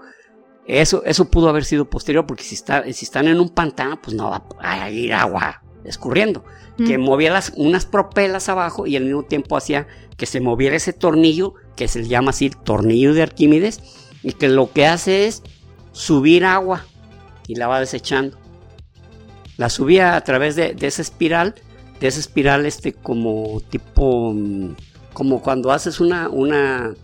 [0.66, 4.16] eso, eso pudo haber sido posterior, porque si, está, si están en un pantano, pues
[4.16, 6.44] no va a ir agua escurriendo,
[6.76, 10.92] que movía las, unas propelas abajo y al mismo tiempo hacía que se moviera ese
[10.92, 13.80] tornillo, que se llama así tornillo de Arquímedes,
[14.22, 15.42] y que lo que hace es
[15.92, 16.84] subir agua
[17.46, 18.36] y la va desechando.
[19.56, 21.54] La subía a través de, esa espiral,
[22.00, 24.74] de esa espiral este como tipo, mm,
[25.12, 26.94] como cuando haces una, una,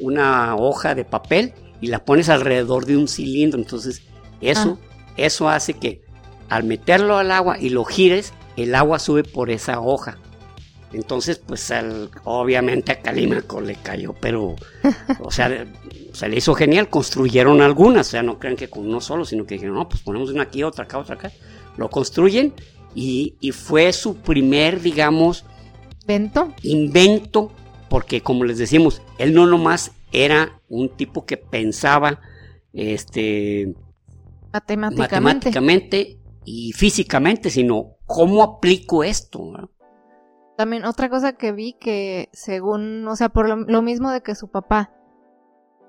[0.00, 4.00] una hoja de papel y la pones alrededor de un cilindro, entonces
[4.40, 5.12] eso, ah.
[5.18, 6.00] eso hace que
[6.48, 10.16] al meterlo al agua y lo gires, el agua sube por esa hoja.
[10.92, 11.72] Entonces, pues
[12.24, 14.56] obviamente a Calímaco le cayó, pero,
[15.20, 15.66] o sea,
[16.12, 19.44] se le hizo genial, construyeron algunas, o sea, no crean que con uno solo, sino
[19.44, 21.32] que dijeron, no, pues ponemos una aquí, otra acá, otra acá.
[21.76, 22.52] Lo construyen
[22.94, 25.46] y, fue su primer, digamos,
[26.02, 26.52] ¿Invento?
[26.62, 27.50] invento,
[27.88, 32.20] porque como les decimos, él no nomás era un tipo que pensaba,
[32.72, 33.74] este,
[34.52, 39.70] matemáticamente, matemáticamente y físicamente, sino cómo aplico esto.
[40.56, 44.50] También otra cosa que vi que según, o sea, por lo, mismo de que su
[44.50, 44.92] papá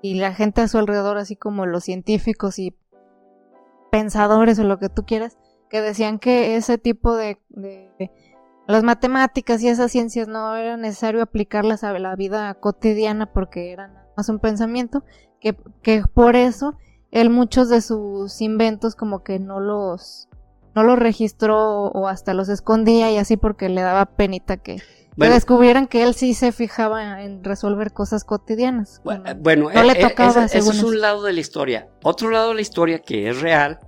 [0.02, 2.76] y la gente a su alrededor, así como los científicos y
[3.90, 8.10] pensadores o lo que tú quieras, que decían que ese tipo de, de,
[8.66, 14.03] las matemáticas y esas ciencias no era necesario aplicarlas a la vida cotidiana porque eran
[14.16, 15.04] más un pensamiento,
[15.40, 16.76] que, que por eso
[17.10, 20.28] él muchos de sus inventos como que no los
[20.74, 24.82] no los registró o hasta los escondía y así porque le daba penita que,
[25.16, 29.00] descubrieran que él sí se fijaba en resolver cosas cotidianas.
[29.04, 31.88] Bueno, no le eh, eh, es un lado de la historia.
[32.02, 33.78] Otro lado de la historia que es real,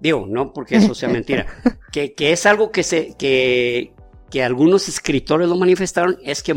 [0.00, 1.46] digo, no porque eso sea mentira,
[1.92, 3.92] que, que, es algo que se que,
[4.30, 6.54] que algunos escritores lo manifestaron, es que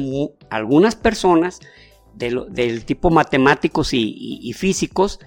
[0.49, 1.59] algunas personas
[2.13, 5.19] del tipo matemáticos y, físicos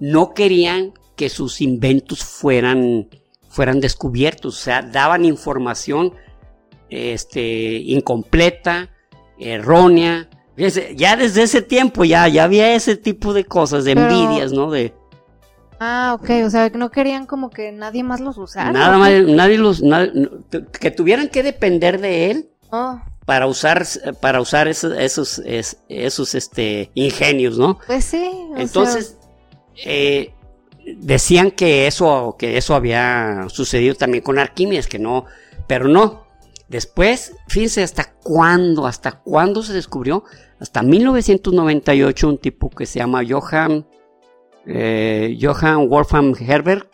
[0.00, 3.08] no querían que sus inventos fueran
[3.48, 6.12] fueran descubiertos, o sea, daban información
[6.90, 8.90] este, incompleta,
[9.38, 10.28] errónea.
[10.96, 14.72] Ya desde ese tiempo ya, ya había ese tipo de cosas, de envidias, ¿no?
[14.72, 14.92] De,
[15.80, 18.72] Ah, ok, o sea, no querían como que nadie más los usara.
[18.72, 19.82] Nada más, nadie los,
[20.80, 23.00] que tuvieran que depender de él oh.
[23.24, 23.86] Para usar,
[24.20, 25.42] para usar esos, esos,
[25.88, 27.78] esos, este, ingenios, ¿no?
[27.86, 28.30] Pues sí.
[28.56, 29.18] Entonces,
[29.84, 30.34] eh,
[30.98, 35.24] decían que eso, que eso había sucedido también con Arquímedes, que no,
[35.66, 36.24] pero no.
[36.68, 40.24] Después, fíjense hasta cuándo, hasta cuándo se descubrió,
[40.58, 43.86] hasta 1998 un tipo que se llama Johann,
[44.66, 46.90] eh, Johann Wolfgang Herbert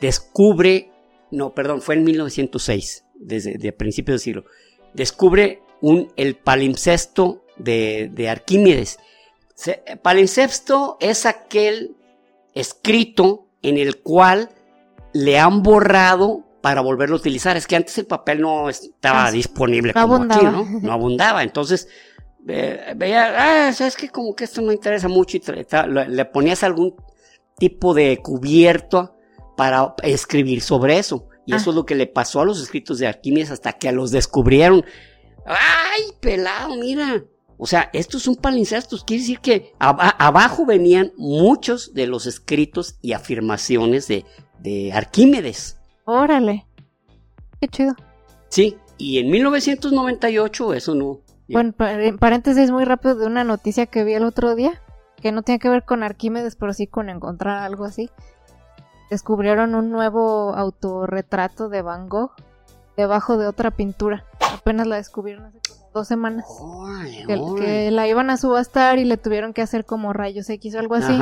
[0.00, 0.90] descubre,
[1.30, 4.44] no, perdón, fue en 1906, desde de principios del siglo,
[4.94, 8.98] descubre un, el palimpsesto de, de Arquímedes.
[10.02, 11.96] palimpsesto es aquel
[12.54, 14.50] escrito en el cual
[15.12, 17.56] le han borrado para volverlo a utilizar.
[17.56, 20.66] Es que antes el papel no estaba ah, disponible como aquí, ¿no?
[20.80, 21.42] No abundaba.
[21.42, 21.88] Entonces,
[22.40, 25.42] veía, ah, sabes que como que esto no interesa mucho y
[26.08, 26.94] le ponías algún
[27.58, 29.16] tipo de cubierto
[29.56, 31.28] para escribir sobre eso.
[31.50, 31.72] Y eso ah.
[31.72, 34.84] es lo que le pasó a los escritos de Arquímedes hasta que los descubrieron.
[35.44, 37.24] ¡Ay, pelado, mira!
[37.58, 43.12] O sea, estos son palimpsestos, quiere decir que abajo venían muchos de los escritos y
[43.12, 44.24] afirmaciones de,
[44.60, 45.78] de Arquímedes.
[46.06, 46.66] Órale,
[47.60, 47.94] qué chido.
[48.48, 51.20] Sí, y en 1998 eso no.
[51.48, 51.74] Bueno,
[52.18, 54.80] paréntesis muy rápido de una noticia que vi el otro día,
[55.20, 58.08] que no tiene que ver con Arquímedes, pero sí con encontrar algo así.
[59.10, 62.32] Descubrieron un nuevo autorretrato de Van Gogh
[62.96, 64.24] debajo de otra pintura.
[64.54, 65.60] Apenas la descubrieron hace
[65.92, 66.46] dos semanas.
[67.26, 70.94] que, la iban a subastar y le tuvieron que hacer como rayos X o algo
[70.94, 71.18] así.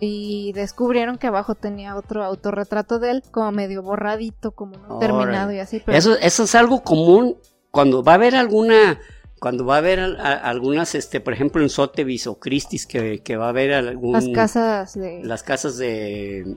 [0.00, 5.52] Y descubrieron que abajo tenía otro autorretrato de él, como medio borradito, como no terminado
[5.52, 5.82] y así.
[5.86, 7.36] Eso, eso es algo común
[7.70, 8.98] cuando va a haber alguna
[9.38, 13.46] cuando va a haber algunas, este, por ejemplo, en Sotheby's o Christie's, que, que va
[13.46, 16.56] a haber algún, las casas de las casas de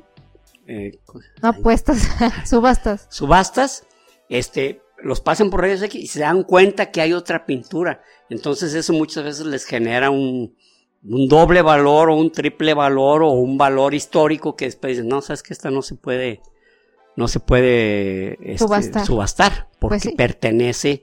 [0.69, 0.99] eh,
[1.41, 2.07] no apuestas,
[2.45, 3.87] subastas, subastas,
[4.29, 8.03] este, los pasan por rayos X y se dan cuenta que hay otra pintura.
[8.29, 10.55] Entonces eso muchas veces les genera un,
[11.01, 15.41] doble valor o un triple valor o un valor histórico que después dicen, no, sabes
[15.41, 16.41] que esta no se puede,
[17.15, 19.69] no se puede este, subastar.
[19.79, 21.01] porque pues pertenece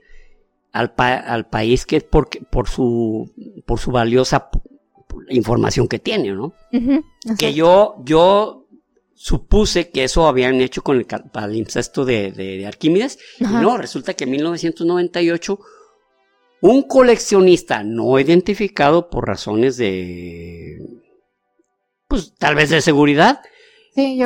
[0.71, 3.33] al, al, país que es por, por, su,
[3.65, 4.49] por su valiosa
[5.29, 6.53] información que tiene, ¿no?
[7.37, 8.66] que yo, yo
[9.17, 13.17] supuse que eso habían hecho con el palimpsesto de, de, Arquímedes.
[13.39, 15.59] Y no, resulta que en 1998
[16.61, 20.77] un coleccionista no identificado por razones de,
[22.07, 23.41] pues tal vez de seguridad,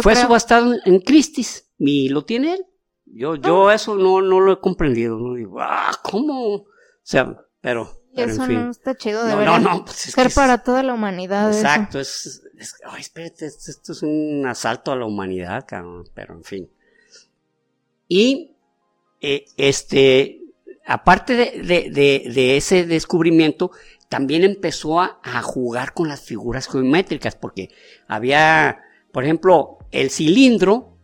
[0.02, 2.66] fue subastado en Christie's y lo tiene él.
[3.06, 3.76] Yo, yo ah.
[3.76, 5.18] eso no, no lo he comprendido.
[5.18, 6.56] No digo, ah, ¿cómo?
[6.56, 6.66] O
[7.04, 7.90] sea, pero.
[8.14, 11.54] eso no está chido de no, no, pues ser para toda la humanidad.
[11.54, 12.42] Exacto, es,
[12.86, 15.66] ay, espérate, esto, es un asalto a la humanidad,
[16.14, 16.70] pero en fin.
[18.08, 18.56] Y,
[19.22, 20.42] eh, este,
[20.86, 23.72] aparte de, ese descubrimiento,
[24.10, 27.70] también empezó a, jugar con las figuras geométricas, porque
[28.08, 28.80] había,
[29.12, 30.98] por ejemplo, el cilindro,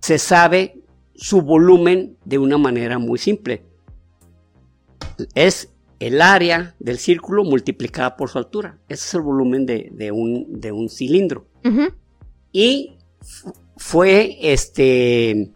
[0.00, 0.82] se sabe
[1.14, 3.64] su volumen de una manera muy simple.
[5.34, 5.71] Es
[6.02, 8.76] el área del círculo multiplicada por su altura.
[8.88, 11.46] Ese es el volumen de, un, de un, cilindro.
[12.50, 12.96] Y
[13.76, 15.52] fue este.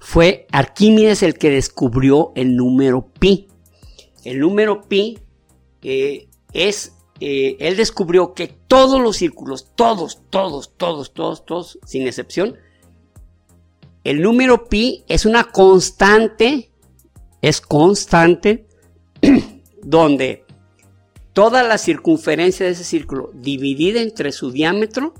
[0.00, 3.46] Fue Arquímedes el que descubrió el número pi.
[4.24, 5.18] El número pi
[5.82, 6.96] eh, es.
[7.20, 12.56] Eh, él descubrió que todos los círculos, todos, todos, todos, todos, todos, sin excepción,
[14.02, 16.72] el número pi es una constante,
[17.42, 18.66] es constante,
[19.82, 20.44] donde
[21.32, 25.14] toda la circunferencia de ese círculo dividida entre su diámetro,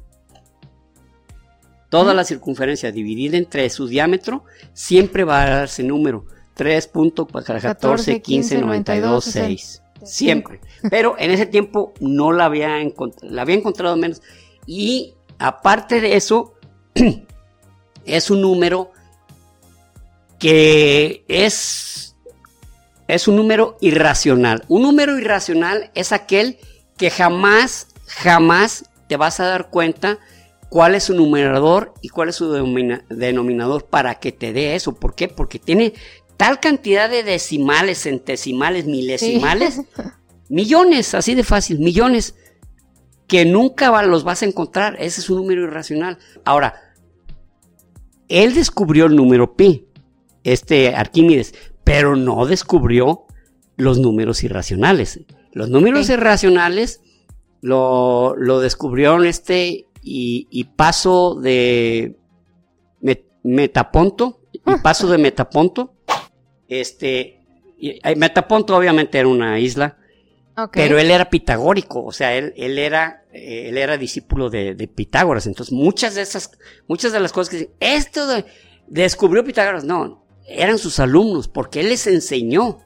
[1.89, 9.25] toda la circunferencia dividida entre su diámetro, siempre va a darse número 3.14, 15, 92,
[9.25, 9.83] 6.
[10.03, 10.61] Siempre.
[10.91, 12.79] Pero en ese tiempo no la había,
[13.23, 14.23] la había encontrado menos.
[14.67, 16.55] Y aparte de eso,
[18.05, 18.93] es un número
[20.39, 22.10] que es,
[23.15, 24.65] es un número irracional.
[24.69, 26.59] Un número irracional es aquel
[26.97, 30.19] que jamás, jamás te vas a dar cuenta
[30.69, 34.95] cuál es su numerador y cuál es su denominador para que te dé eso.
[34.95, 35.29] ¿Por qué?
[35.29, 35.95] Porque tiene
[36.37, 39.83] tal cantidad de decimales, centesimales, milesimales,
[40.49, 42.35] millones, así de fácil, millones,
[43.27, 44.97] que nunca los vas a encontrar.
[45.01, 46.19] Ese es un número irracional.
[46.45, 46.95] Ahora,
[48.29, 49.87] él descubrió el número pi,
[50.45, 51.55] este Arquímedes,
[51.91, 53.27] pero no descubrió
[53.77, 55.21] los números irracionales.
[55.53, 57.01] Los números irracionales
[57.63, 62.17] lo, lo descubrieron este y, paso de
[63.43, 64.79] Metaponto, y ah.
[64.81, 65.95] paso de Metaponto,
[66.69, 67.41] este,
[68.17, 69.99] Metaponto obviamente era una isla,
[70.73, 75.49] pero él era pitagórico, o sea, él, él era, eh, él era discípulo de, Pitágoras.
[75.49, 76.53] Entonces, muchas de esas,
[76.87, 78.29] muchas de las cosas que dicen, esto
[78.87, 80.20] descubrió Pitágoras, no,
[80.51, 82.79] eran sus alumnos, porque él les enseñó.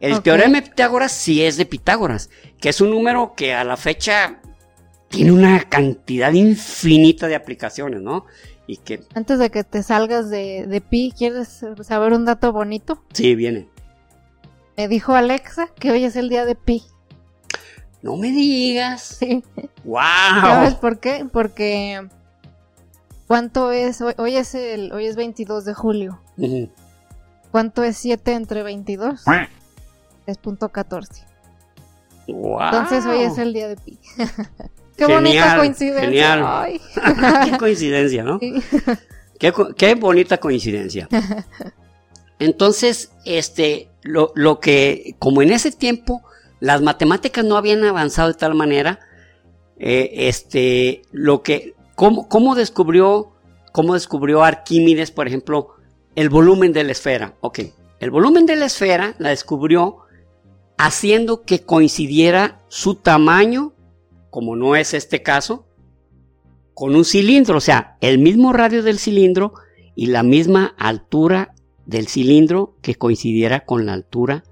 [0.00, 2.30] El teorema de Pitágoras sí es de Pitágoras,
[2.60, 4.40] que es un número que a la fecha
[5.08, 8.26] tiene una cantidad infinita de aplicaciones, ¿no?
[8.68, 9.00] Y que...
[9.14, 13.02] Antes de que te salgas de, de pi, ¿quieres saber un dato bonito?
[13.12, 13.68] Sí, viene.
[14.76, 16.84] Me dijo Alexa que hoy es el día de pi.
[18.02, 19.02] No me digas.
[19.18, 19.42] Sí.
[19.84, 20.00] ¡Wow!
[20.40, 21.26] ¿Sabes por qué?
[21.32, 22.06] Porque.
[23.26, 24.00] ¿Cuánto es?
[24.00, 24.92] Hoy, es el.
[24.92, 26.20] Hoy es 22 de julio.
[27.50, 29.22] ¿Cuánto es 7 entre 22?
[30.26, 31.24] es punto 14.
[32.28, 32.60] Wow.
[32.62, 33.98] Entonces hoy es el día de pi.
[34.96, 36.04] qué bonita coincidencia.
[36.04, 36.80] Genial.
[37.44, 38.38] qué coincidencia, ¿no?
[38.38, 41.08] Qué, qué bonita coincidencia.
[42.38, 46.22] Entonces, este, lo, lo, que, como en ese tiempo
[46.60, 49.00] las matemáticas no habían avanzado de tal manera,
[49.78, 53.32] eh, este, lo que, ¿cómo, cómo, descubrió,
[53.72, 55.77] cómo descubrió Arquímedes, por ejemplo,
[56.14, 57.36] el volumen de la esfera?
[57.40, 57.60] Ok,
[58.00, 59.98] el volumen de la esfera la descubrió
[60.76, 63.74] haciendo que coincidiera su tamaño,
[64.30, 65.66] como no es este caso,
[66.74, 69.54] con un cilindro, o sea, el mismo radio del cilindro
[69.96, 71.52] y la misma altura
[71.86, 74.44] del cilindro que coincidiera con la altura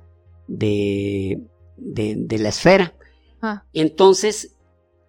[0.49, 1.41] de,
[1.77, 2.95] de, la esfera.
[3.41, 3.65] Ah.
[3.73, 4.57] Entonces,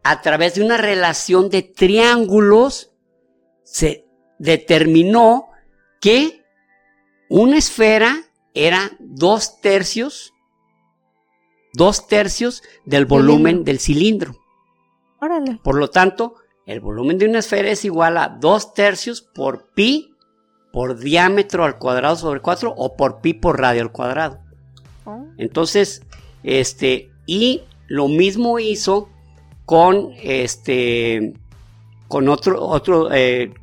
[0.03, 2.93] a través de una relación de triángulos,
[3.63, 4.05] se
[4.37, 5.47] determinó
[5.99, 6.43] que
[7.29, 10.33] una esfera era dos tercios,
[11.73, 14.35] dos tercios del volumen del cilindro.
[15.63, 20.13] Por lo tanto, el volumen de una esfera es igual a dos tercios por pi
[20.71, 24.39] por diámetro al cuadrado sobre 4 o por pi por radio al cuadrado.
[25.05, 25.25] Oh.
[25.37, 26.03] Entonces,
[26.43, 29.09] este, y lo mismo hizo
[29.65, 31.33] con este,
[32.07, 33.53] con otro, otro, eh,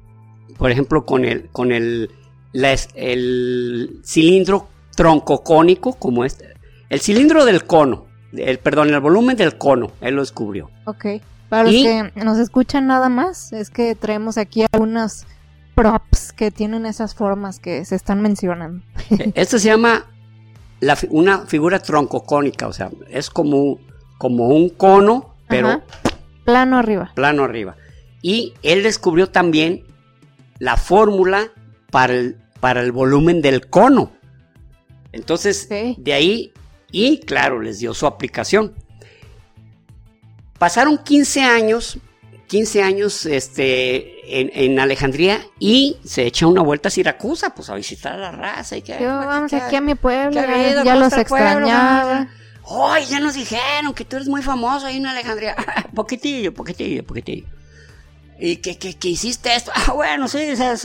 [0.58, 2.10] por ejemplo, con el, con el,
[2.54, 6.54] el cilindro troncocónico, como este,
[6.88, 10.70] el cilindro del cono, el, perdón, el volumen del cono, él lo descubrió.
[10.84, 11.06] Ok.
[11.48, 15.26] Para los que nos escuchan nada más, es que traemos aquí algunas
[15.74, 18.84] props que tienen esas formas que se están mencionando.
[19.10, 20.06] E, esto se llama
[21.10, 23.78] una figura troncocónica, o sea, es como,
[24.18, 25.82] como un cono, pero...
[26.44, 27.10] Plano arriba.
[27.14, 27.76] Plano arriba.
[28.20, 29.84] Y él descubrió también
[30.58, 31.48] la fórmula
[31.90, 34.10] para el, para el volumen del cono.
[35.12, 36.50] Entonces, de ahí,
[36.90, 38.72] y claro, les dio su aplicación.
[40.58, 41.98] Pasaron 15 años,
[42.46, 48.14] 15 años este, en, Alejandría y se echa una vuelta a Siracusa, pues a visitar
[48.14, 48.78] a la raza.
[48.78, 52.28] Y que, Yo, vamos aquí a mi pueblo, ya los extrañaba.
[52.66, 55.54] Ay, ya nos dijeron que tú eres muy famoso ahí en Alejandría.
[55.94, 57.46] poquitillo, poquitillo, poquitillo.
[58.38, 59.70] ¿Y que, que, hiciste esto?
[59.74, 60.76] Ah, bueno, sí, una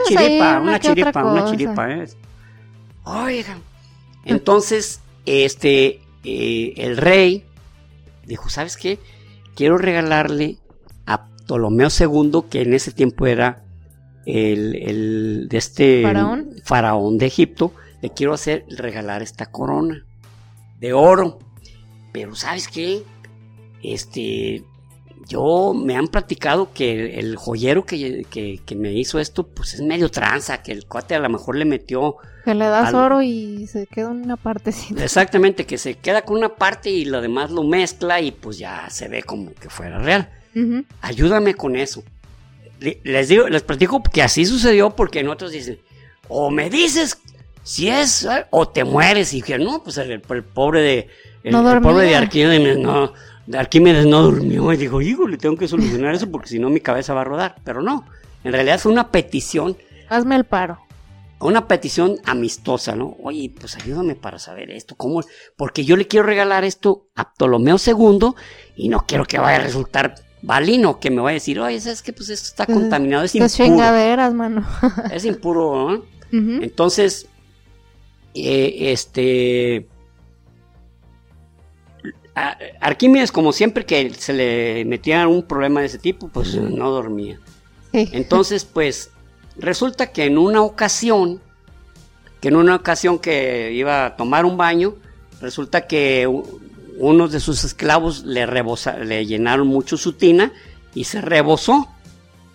[0.00, 1.90] chiripa, una, chiripa, una chiripa.
[1.90, 2.08] ¿eh?
[3.04, 3.58] Oiga.
[4.24, 7.44] Entonces, este, eh, el rey
[8.26, 8.98] dijo, ¿sabes qué?
[9.54, 10.58] Quiero regalarle
[11.06, 13.62] a Ptolomeo II, que en ese tiempo era
[14.26, 16.50] el, el de este ¿Faraón?
[16.64, 20.04] faraón de Egipto, le quiero hacer regalar esta corona
[20.80, 21.38] de oro.
[22.12, 23.02] Pero ¿sabes qué?
[23.82, 24.64] Este,
[25.28, 30.62] yo me han platicado que el, joyero que, me hizo esto, pues es medio tranza,
[30.62, 32.16] que el cuate a lo mejor le metió.
[32.44, 35.02] Que le das oro y se queda una partecita.
[35.04, 38.88] Exactamente, que se queda con una parte y lo demás lo mezcla y pues ya
[38.90, 40.28] se ve como que fuera real.
[41.00, 42.02] Ayúdame con eso.
[42.80, 45.78] Les digo, les platico que así sucedió porque en otros dicen,
[46.28, 47.16] o me dices
[47.62, 48.46] si es, ¿eh?
[48.50, 49.32] o te mueres.
[49.32, 51.08] Y dije, no, pues el, pobre de.
[51.44, 53.12] El, pobre de Arquímedes no,
[53.52, 54.72] Arquímedes no durmió.
[54.72, 57.24] Y digo, hijo, le tengo que solucionar eso porque si no mi cabeza va a
[57.24, 57.56] rodar.
[57.64, 58.04] Pero no,
[58.44, 59.76] en realidad fue una petición.
[60.08, 60.78] Hazme el paro.
[61.40, 63.16] Una petición amistosa, ¿no?
[63.22, 65.22] Oye, pues ayúdame para saber esto, ¿cómo?
[65.56, 68.34] Porque yo le quiero regalar esto a Ptolomeo II
[68.76, 72.02] y no quiero que vaya a resultar balino, que me vaya a decir, oye, ¿sabes
[72.02, 72.12] qué?
[72.12, 73.48] Pues esto está contaminado, es impuro.
[73.48, 74.64] chingaderas, mano.
[75.12, 76.04] es impuro, ¿no?
[76.62, 77.26] Entonces,
[78.34, 79.88] eh, este.
[82.34, 87.38] Arquímedes, como siempre que se le metía un problema de ese tipo, pues no dormía.
[87.92, 89.10] Entonces, pues,
[89.56, 91.42] resulta que en una ocasión,
[92.40, 94.94] que en una ocasión que iba a tomar un baño,
[95.40, 96.26] resulta que
[96.98, 98.46] unos de sus esclavos le,
[99.04, 100.52] le llenaron mucho su tina
[100.94, 101.88] y se rebosó.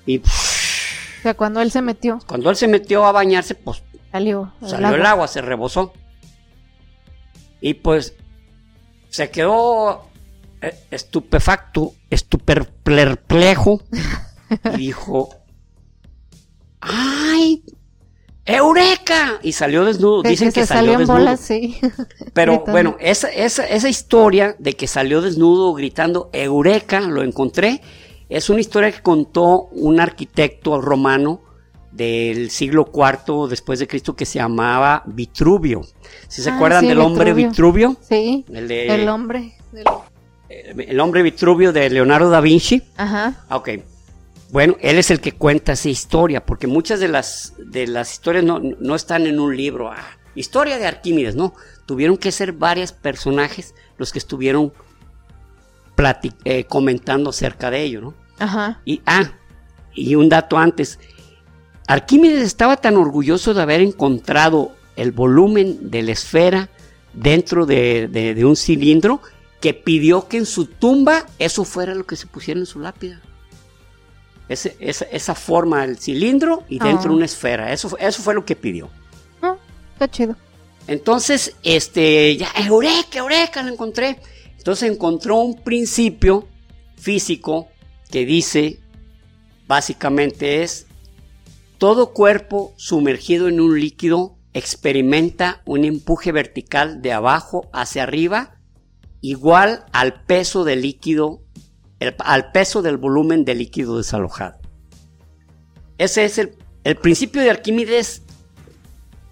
[0.05, 0.19] Y.
[0.19, 2.19] O sea, cuando él se metió.
[2.25, 4.51] Cuando él se metió a bañarse, pues Salió.
[4.65, 5.27] Salió el agua.
[5.27, 5.93] se rebosó.
[7.61, 8.15] Y pues
[9.09, 10.07] se quedó
[10.61, 13.81] eh, estupefacto, estuperplejo.
[14.73, 15.29] y dijo,
[16.81, 17.63] ¡ay!
[18.45, 19.39] ¡Eureka!
[19.43, 20.23] Y salió desnudo.
[20.23, 21.35] Dicen que, salió, desnudo.
[21.37, 21.77] sí.
[22.33, 27.01] Pero bueno, esa, esa, esa historia de que salió desnudo gritando ¡Eureka!
[27.01, 27.81] Lo encontré.
[28.29, 31.41] Es una historia que contó un arquitecto romano
[31.97, 35.81] del siglo IV después de Cristo que se llamaba Vitruvio.
[36.27, 37.97] ¿Si se ah, acuerdan del hombre Vitruvio?
[38.07, 38.45] Sí.
[38.53, 39.57] El, hombre.
[40.47, 42.83] El, hombre Vitruvio de Leonardo da Vinci.
[42.97, 43.43] Ajá.
[43.49, 43.69] Ok.
[44.51, 48.45] Bueno, él es el que cuenta esa historia, porque muchas de las, de las historias
[48.45, 49.91] no, están en un libro.
[49.91, 51.55] Ah, historia de Arquímedes, no.
[51.87, 54.71] Tuvieron que ser varios personajes los que estuvieron
[56.45, 58.13] eh, comentando acerca de ello, ¿no?
[58.37, 58.81] Ajá.
[58.85, 59.31] Y, ah,
[59.95, 60.99] y un dato antes
[61.87, 66.69] Arquímedes estaba tan orgulloso de haber encontrado el volumen de la esfera
[67.13, 69.21] dentro de, un cilindro
[69.61, 73.21] que pidió que en su tumba eso fuera lo que se pusiera en su lápida.
[74.49, 77.15] esa, forma del cilindro y dentro ah.
[77.15, 77.71] una esfera.
[77.71, 78.89] Eso, eso fue lo que pidió.
[79.41, 79.55] Ah,
[79.93, 80.35] está chido.
[80.87, 84.19] Entonces, este, ya, eureka, eureka, lo encontré.
[84.57, 86.47] Entonces encontró un principio
[86.97, 87.69] físico
[88.11, 88.79] que dice,
[89.67, 90.86] básicamente es,
[91.77, 98.57] todo cuerpo sumergido en un líquido experimenta un empuje vertical de abajo hacia arriba
[99.21, 101.41] igual al peso del líquido,
[102.19, 104.57] al peso del volumen del líquido desalojado.
[105.97, 106.55] Ese es el,
[107.01, 108.21] principio de Arquímedes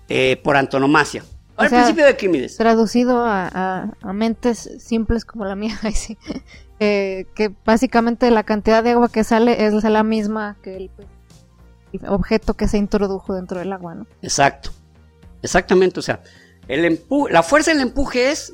[0.10, 1.24] eh, por antonomasia.
[1.60, 2.58] el principio de Arquímedes.
[2.58, 5.80] Traducido a, mentes simples como la mía,
[6.80, 10.91] eh, que básicamente la cantidad de agua que sale es la misma que el
[12.08, 14.08] objeto que se introdujo dentro del agua, ¿no?
[14.22, 14.72] Exacto,
[15.41, 16.22] exactamente, o sea,
[16.68, 18.54] el la fuerza del empuje es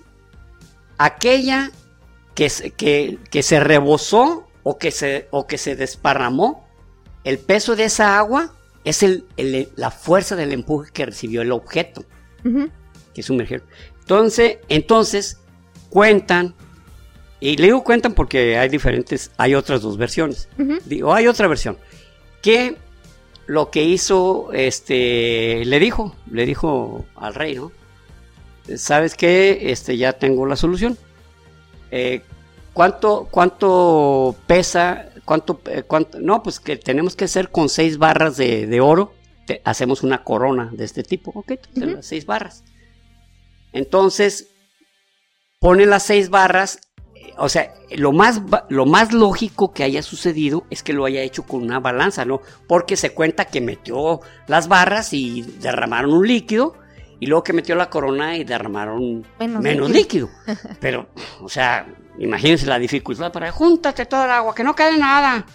[0.97, 1.71] aquella
[2.35, 6.67] que, que, que se rebosó o que se, o que se desparramó,
[7.23, 9.25] el peso de esa agua es el,
[9.75, 12.03] la fuerza del empuje que recibió el objeto
[13.13, 13.61] que sumergió.
[13.99, 15.37] Entonces, entonces
[15.89, 16.55] cuentan,
[17.39, 20.49] y le digo cuentan porque hay diferentes, hay otras dos versiones.
[20.85, 21.77] Digo, hay otra versión,
[22.41, 22.77] que
[23.51, 27.73] lo que hizo, este, le dijo, le dijo al rey, ¿no?
[28.77, 29.71] ¿Sabes qué?
[29.73, 30.97] Este, ya tengo la solución.
[31.91, 32.21] Eh,
[32.71, 36.21] ¿cuánto, ¿Cuánto pesa ¿cuánto, eh, cuánto?
[36.21, 39.13] No, pues que tenemos que hacer con seis barras de, oro,
[39.65, 41.51] hacemos una corona de este tipo, ok,
[41.99, 42.63] seis barras.
[43.73, 44.47] Entonces,
[45.59, 46.79] pone las seis barras,
[47.41, 51.43] o sea, lo más, lo más lógico que haya sucedido es que lo haya hecho
[51.43, 52.41] con una balanza, ¿no?
[52.67, 56.75] Porque se cuenta que metió las barras y derramaron un líquido,
[57.19, 60.29] y luego que metió la corona y derramaron menos, líquido.
[60.79, 61.09] Pero,
[61.41, 61.87] o sea,
[62.19, 65.45] imagínense la dificultad para júntate todo el agua, que no quede nada,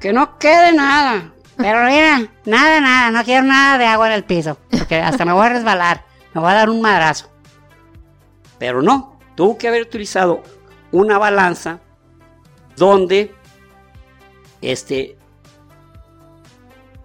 [0.00, 1.32] que no quede nada.
[1.56, 5.32] Pero mira, nada, nada, no quiero nada de agua en el piso, porque hasta me
[5.32, 7.30] voy a resbalar, me voy a dar un madrazo.
[8.58, 10.42] Pero no, tuvo que haber utilizado
[10.92, 11.80] una balanza
[12.76, 13.34] donde
[14.60, 15.16] este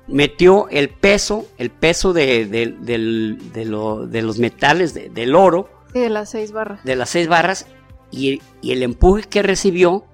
[0.08, 3.66] metió el peso, el peso de, de,
[4.22, 5.70] los metales, del oro.
[5.94, 6.84] de las seis barras.
[6.84, 7.68] De las seis barras.
[8.12, 10.06] Y, el empuje que recibió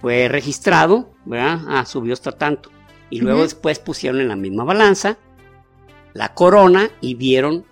[0.00, 1.60] fue registrado, ¿verdad?
[1.68, 2.70] Ah, subió hasta tanto.
[3.08, 5.16] Y luego después pusieron en la misma balanza
[6.12, 7.64] la corona y vieron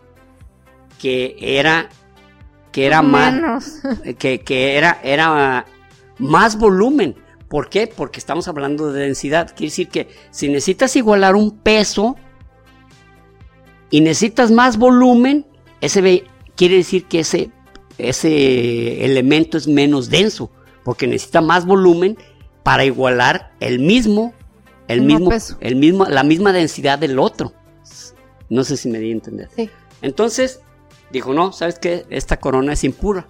[1.00, 1.88] que era
[2.74, 3.80] que era más
[4.18, 5.64] que, que, era era
[6.18, 7.14] más volumen
[7.54, 7.86] ¿Por qué?
[7.86, 9.46] Porque estamos hablando de densidad.
[9.54, 12.16] Quiere decir que si necesitas igualar un peso
[13.90, 15.46] y necesitas más volumen,
[15.80, 16.24] ese
[16.56, 17.52] quiere decir que ese,
[17.96, 20.50] ese elemento es menos denso,
[20.82, 22.18] porque necesita más volumen
[22.64, 24.34] para igualar el mismo,
[24.88, 27.52] el, mismo, el mismo, la misma densidad del otro.
[28.48, 29.48] No sé si me di a entender.
[30.02, 30.60] Entonces,
[31.18, 32.06] dijo, no, ¿sabes qué?
[32.10, 33.26] Esta corona es impura.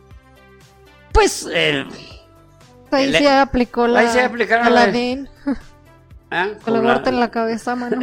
[1.12, 1.84] Pues eh,
[2.94, 4.00] Ahí se aplicó la.
[4.00, 4.92] Ahí se aplicaron la.
[6.30, 6.48] ¿Ah?
[6.64, 7.96] Con la en la cabeza, mano.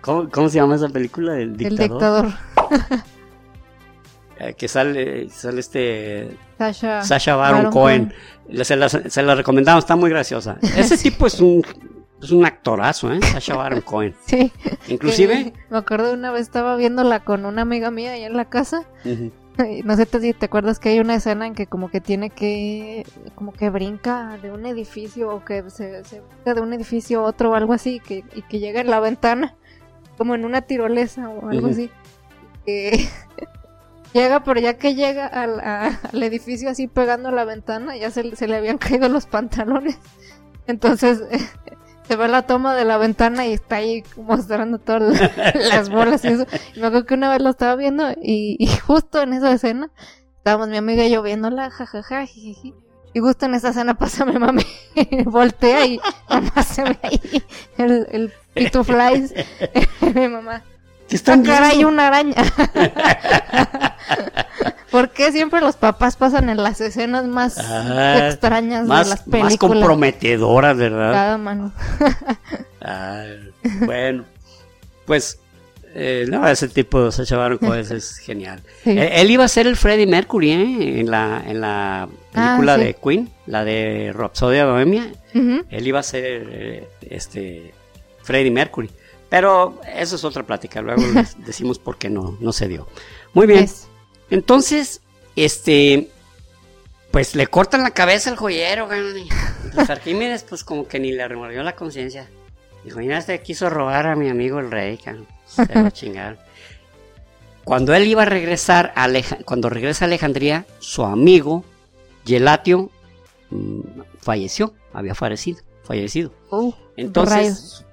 [0.00, 1.38] ¿Cómo, se llama esa película?
[1.38, 2.26] El dictador.
[2.26, 3.04] El dictador.
[4.40, 6.36] Eh, que sale, sale este.
[6.58, 8.14] Sasha, Sasha Baron, Cohen.
[8.62, 10.58] Se, la, se, la, recomendamos, está muy graciosa.
[10.76, 11.60] Ese tipo es un.
[12.22, 13.20] Es un actorazo, ¿eh?
[13.22, 14.14] Sasha Baron Cohen.
[14.26, 14.52] Sí.
[14.88, 15.52] Inclusive.
[15.70, 18.88] me acuerdo una vez estaba viéndola con una amiga mía allá en la casa.
[19.84, 23.06] no sé si te acuerdas que hay una escena en que como que tiene que,
[23.34, 27.22] como que brinca de un edificio o que se, se brinca de un edificio a
[27.24, 29.54] otro o algo así que, y que llega en la ventana,
[30.16, 31.90] como en una tirolesa o algo así.
[34.12, 38.34] llega, pero ya que llega al, al, edificio así pegando a la ventana, ya se,
[38.34, 39.98] se le habían caído los pantalones.
[40.66, 41.22] Entonces
[42.08, 45.20] se ve la toma de la ventana y está ahí mostrando todas
[45.54, 46.46] las bolas y eso.
[46.74, 49.90] Y me acuerdo que una vez lo estaba viendo y, justo en esa escena
[50.38, 54.64] estábamos mi amiga y yo viéndola, jajaja, Y justo en esa escena pasa mi mami,
[55.26, 56.00] voltea y
[56.30, 57.44] mamá se ve ahí
[57.76, 59.34] el, el pituflies.
[60.14, 60.64] mi mamá.
[61.08, 62.34] ¿Qué están cara hay una araña.
[64.90, 69.44] ¿Por qué siempre los papás pasan en las escenas más ah, extrañas de las películas?
[69.44, 71.12] Más comprometedoras, ¿verdad?
[71.12, 71.72] Cada mano.
[72.80, 73.24] ah,
[73.80, 74.24] bueno,
[75.04, 75.38] pues
[75.94, 77.38] eh, no, ese tipo de Sacha
[77.78, 78.62] es genial.
[78.84, 81.00] Él, iba a ser el Freddie Mercury ¿eh?
[81.00, 85.12] en la en la ah, película de Queen, la de Rhapsody Bohemia.
[85.34, 87.72] Él iba a ser eh, este
[88.22, 88.90] Freddie Mercury.
[89.28, 92.86] Pero eso es otra plática, luego les decimos por qué no, no se dio.
[93.34, 93.68] Muy bien.
[94.30, 95.02] Entonces,
[95.36, 96.10] este,
[97.10, 98.88] pues le cortan la cabeza al joyero,
[99.74, 102.28] Pues Arquímedes, pues como que ni le remordió la conciencia.
[102.84, 104.98] Dijo, mira, este quiso robar a mi amigo el rey,
[105.46, 106.46] Se va a chingar.
[107.64, 109.08] Cuando él iba a regresar, a
[109.44, 111.64] cuando regresa a Alejandría, su amigo,
[112.24, 112.90] Gelatio,
[113.50, 113.80] mm,
[114.20, 115.60] falleció, había fallecido.
[115.84, 116.32] fallecido.
[116.50, 117.84] Oh, Entonces,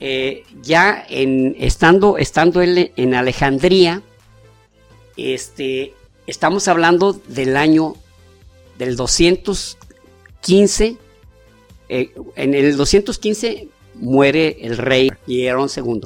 [0.00, 4.02] eh, ya en, estando, estando él en Alejandría,
[5.16, 5.94] este,
[6.26, 7.94] estamos hablando del año
[8.78, 10.96] del 215.
[11.88, 16.02] Eh, en el 215 muere el rey Hierón II.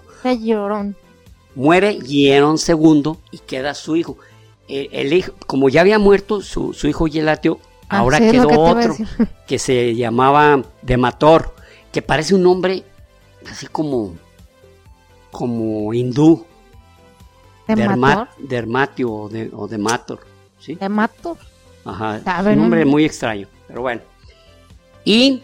[1.55, 4.18] Muere Hierón II y queda su hijo.
[4.68, 7.59] Eh, el, hijo como ya había muerto su, hijo Yelatio,
[7.89, 8.97] ah, ahora quedó otro
[9.47, 11.55] que se llamaba Demator,
[11.91, 12.84] que parece un nombre
[13.51, 14.16] así como,
[15.30, 16.44] como hindú.
[17.66, 20.20] Dermatio o, de, o Demator.
[20.59, 20.74] ¿sí?
[20.76, 21.36] Demator.
[21.84, 24.03] Ajá, un nombre muy extraño, pero bueno.
[25.05, 25.42] Y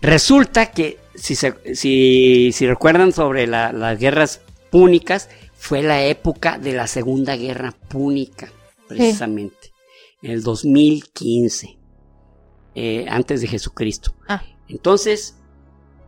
[0.00, 6.86] resulta que, si, si, si recuerdan sobre las guerras púnicas, fue la época de la
[6.86, 8.50] Segunda Guerra Púnica,
[8.86, 9.72] precisamente,
[10.22, 11.78] en el 2015,
[12.74, 14.14] eh, antes de Jesucristo.
[14.28, 14.42] Ah.
[14.68, 15.35] Entonces,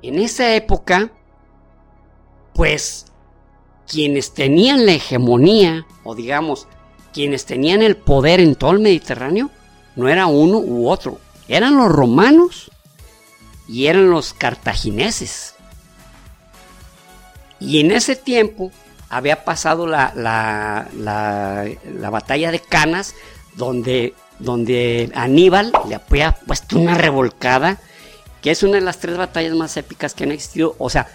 [0.03, 1.11] en esa época,
[2.55, 3.07] pues
[3.87, 6.67] quienes tenían la hegemonía, o digamos,
[7.13, 9.51] quienes tenían el poder en todo el Mediterráneo,
[9.97, 11.19] no era uno u otro,
[11.49, 12.71] eran los romanos
[13.67, 15.55] y eran los cartagineses.
[17.61, 18.71] Y en ese tiempo
[19.09, 23.15] había pasado la, la, batalla de Canas,
[23.57, 27.81] donde, donde Aníbal le había puesto una revolcada,
[28.43, 30.75] que es una de las tres batallas más épicas que han existido.
[30.79, 31.09] O sea,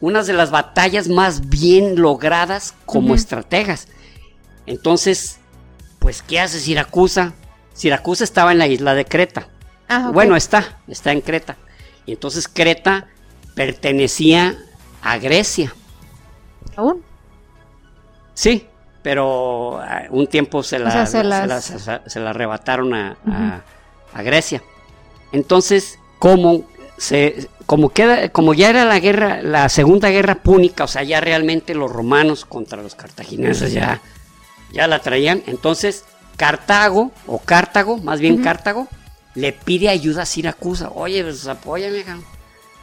[0.00, 3.88] una de las batallas más bien logradas como estrategas.
[4.66, 5.38] Entonces,
[5.98, 7.32] pues, ¿qué hace Siracusa?
[7.72, 9.48] Siracusa estaba en la isla de Creta.
[9.88, 11.56] Ah, bueno, está, está en Creta.
[12.06, 13.08] Y entonces Creta
[13.54, 14.56] pertenecía
[15.02, 15.74] a Grecia.
[16.76, 17.02] ¿Aún?
[18.34, 18.66] Sí,
[19.02, 23.62] pero ah, un tiempo se la, se, la arrebataron a,
[24.16, 24.62] Grecia.
[25.32, 26.64] Entonces, como
[26.96, 31.20] se, como queda, como ya era la guerra, la segunda guerra púnica, o sea, ya
[31.20, 34.00] realmente los romanos contra los cartagineses ya,
[34.72, 35.42] ya la traían.
[35.46, 36.06] Entonces,
[36.38, 38.88] Cartago, o Cartago, más bien Cartago,
[39.34, 40.88] le pide ayuda a Siracusa.
[40.94, 42.02] Oye, pues apóyame,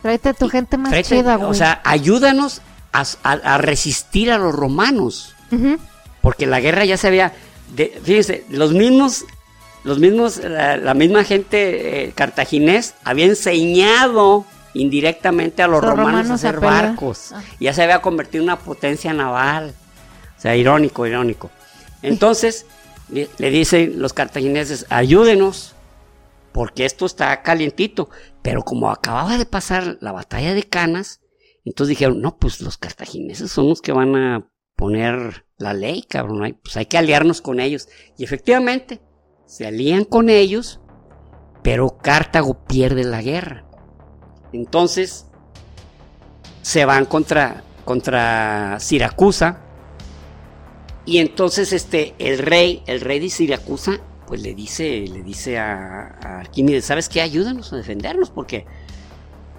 [0.03, 1.49] Tráete tu gente más chida, güey.
[1.49, 2.61] O sea, ayúdanos
[2.93, 5.33] a, resistir a los romanos.
[6.21, 7.33] Porque la guerra ya se había.
[8.03, 9.25] fíjense, los mismos.
[9.83, 16.59] Los mismos, la, misma gente eh, cartaginés había enseñado indirectamente a los, romanos, a hacer
[16.59, 17.31] barcos.
[17.33, 17.41] Ah.
[17.59, 19.73] Ya se había convertido en una potencia naval.
[20.37, 21.49] O sea, irónico, irónico.
[22.01, 22.67] Entonces,
[23.09, 25.75] le, le dicen los cartagineses, ayúdenos,
[26.51, 28.09] porque esto está calientito.
[28.41, 31.21] Pero como acababa de pasar la batalla de Canas,
[31.65, 36.59] entonces dijeron, no, pues los cartagineses son los que van a poner la ley, cabrón,
[36.63, 37.87] pues hay que aliarnos con ellos.
[38.17, 38.99] Y efectivamente,
[39.51, 40.79] se alían con ellos,
[41.61, 43.65] pero Cartago pierde la guerra.
[44.53, 45.25] Entonces,
[46.61, 49.59] se van contra, contra Siracusa,
[51.03, 56.17] y entonces este, el rey, el rey de Siracusa, pues le dice, le dice a,
[56.23, 57.19] a Arquímedes, ¿sabes qué?
[57.19, 58.65] Ayúdanos a defendernos, porque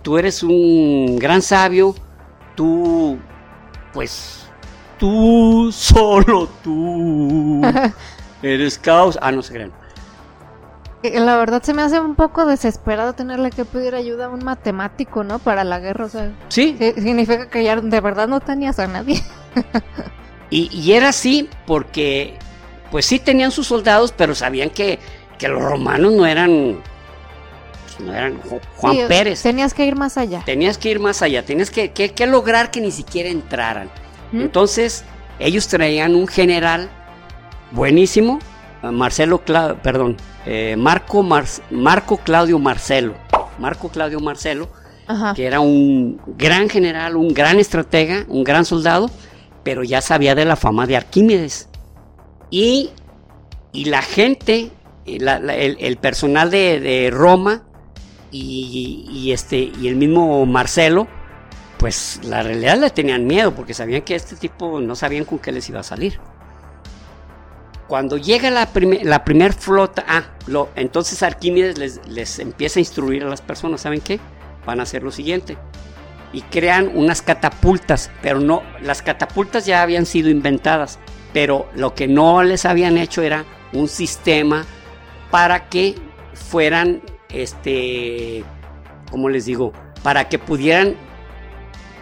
[0.01, 1.95] tú eres un gran sabio,
[2.57, 3.19] tú,
[3.93, 4.47] pues,
[4.99, 7.61] tú, solo tú,
[8.43, 9.19] eres caos.
[9.21, 9.82] Ah, no se crean.
[11.03, 15.25] La verdad se me hace un poco desesperado tenerle que pedir ayuda a un matemático,
[15.25, 15.39] ¿no?
[15.39, 16.33] Para la guerra, o sea.
[16.49, 16.77] Sí.
[16.79, 19.21] Significa que ya de verdad no tenías a nadie.
[20.51, 22.39] y, y, era así porque,
[22.91, 25.01] pues sí tenían sus soldados, pero sabían que,
[25.39, 26.81] que los romanos no eran
[27.99, 28.41] no eran
[28.77, 29.43] Juan Pérez.
[29.43, 30.43] Tenías que ir más allá.
[30.45, 33.91] Tenías que ir más allá, tenías que, lograr que ni siquiera entraran.
[34.33, 35.05] Entonces,
[35.39, 36.89] ellos traían un general
[37.71, 38.39] buenísimo,
[38.83, 40.17] Marcelo, perdón,
[40.47, 41.23] eh, Marco,
[41.71, 43.15] Marco Claudio Marcelo.
[43.59, 44.69] Marco Claudio Marcelo,
[45.35, 49.11] que era un gran general, un gran estratega, un gran soldado,
[49.63, 51.69] pero ya sabía de la fama de Arquímedes.
[52.51, 52.91] Y,
[53.73, 54.71] y la gente,
[55.07, 57.63] el, personal de, de Roma,
[58.33, 61.07] y, este, y el mismo Marcelo,
[61.79, 65.53] pues la realidad le tenían miedo porque sabían que este tipo no sabían con qué
[65.53, 66.19] les iba a salir.
[67.93, 68.71] Cuando llega la,
[69.03, 70.23] la primer flota, ah,
[70.77, 74.19] entonces Arquímedes les, les empieza a instruir a las personas, ¿saben qué?
[74.65, 75.59] Van a hacer lo siguiente.
[76.33, 81.01] Y crean unas catapultas, pero no, las catapultas ya habían sido inventadas,
[81.35, 84.65] pero lo que no les habían hecho era un sistema
[85.31, 85.95] para que
[86.33, 88.43] fueran este,
[89.11, 89.75] ¿cómo les digo?
[90.03, 90.97] Para que pudieran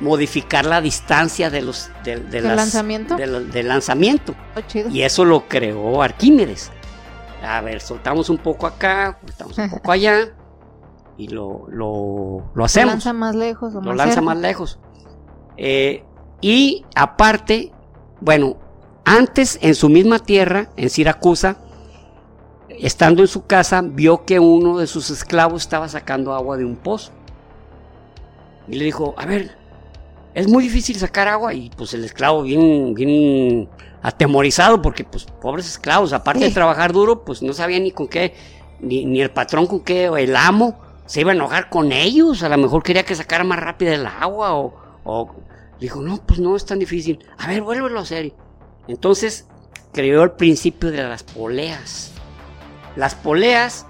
[0.01, 4.35] modificar la distancia de los de, lanzamiento del lanzamiento.
[4.57, 6.71] Oh, y eso lo creó Arquímedes.
[7.43, 10.35] A ver soltamos un poco acá soltamos un poco allá
[11.17, 12.87] y lo, lo, lo hacemos.
[12.87, 14.79] Lo lanza más lejos lo lanza más lejos.
[15.57, 16.05] Eh,
[16.41, 17.73] y aparte
[18.21, 18.57] bueno
[19.05, 21.59] antes en su misma tierra en Siracusa
[22.79, 26.77] estando en su casa, vio que uno de sus esclavos estaba sacando agua de un
[26.77, 27.13] pozo.
[28.69, 29.57] Y le dijo, a ver,
[30.35, 31.55] es muy difícil sacar agua.
[31.55, 33.69] Y pues el esclavo bien, bien
[34.03, 38.35] atemorizado, porque pues pobres esclavos, aparte de trabajar duro, pues no sabía ni con qué,
[38.81, 42.43] ni, el patrón con qué, o el amo, se iba a enojar con ellos.
[42.43, 44.75] A lo mejor quería que sacara más rápido el agua, o,
[45.05, 45.35] o
[45.81, 47.25] dijo, no, pues no es tan difícil.
[47.39, 48.33] A ver, vuélvelo a hacer.
[48.89, 49.47] Entonces
[49.93, 52.11] creó el principio de las poleas
[52.97, 53.87] las poleas.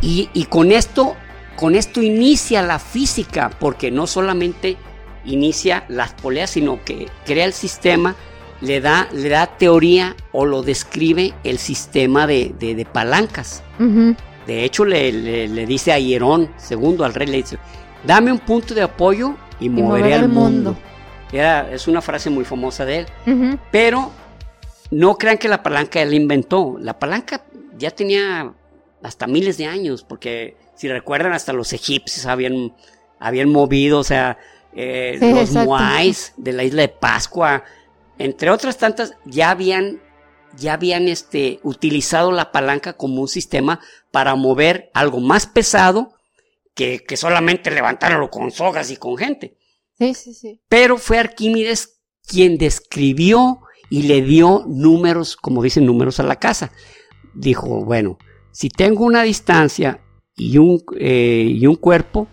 [0.00, 1.16] Y, con esto,
[1.56, 4.76] con esto inicia la física, porque no solamente
[5.24, 8.14] inicia las poleas, sino que crea el sistema,
[8.60, 13.62] le da, le da teoría o lo describe el sistema de, palancas.
[14.46, 17.58] De hecho, le, dice a Hierón, segundo al rey, le dice,
[18.04, 20.76] dame un punto de apoyo y, moveré al mundo.
[21.32, 23.06] es una frase muy famosa de él.
[23.70, 24.10] Pero
[24.90, 26.76] no crean que la palanca él inventó.
[26.78, 27.44] La palanca
[27.76, 28.52] ya tenía
[29.02, 32.74] hasta miles de años, porque si recuerdan, hasta los egipcios habían,
[33.18, 34.38] habían movido, o sea,
[34.74, 37.64] eh, los moais de la isla de Pascua,
[38.18, 40.00] entre otras tantas, ya habían,
[40.56, 46.14] ya habían este, utilizado la palanca como un sistema para mover algo más pesado
[46.74, 49.56] que, que solamente levantarlo con sogas y con gente.
[49.98, 50.60] Sí, sí, sí.
[50.68, 53.60] Pero fue Arquímedes quien describió
[53.90, 56.72] y le dio números, como dicen números a la casa.
[57.34, 58.18] Dijo, bueno,
[58.50, 60.00] si tengo una distancia
[60.36, 62.28] y un, eh, y un cuerpo,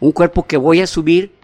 [0.00, 1.34] un cuerpo que voy a subir,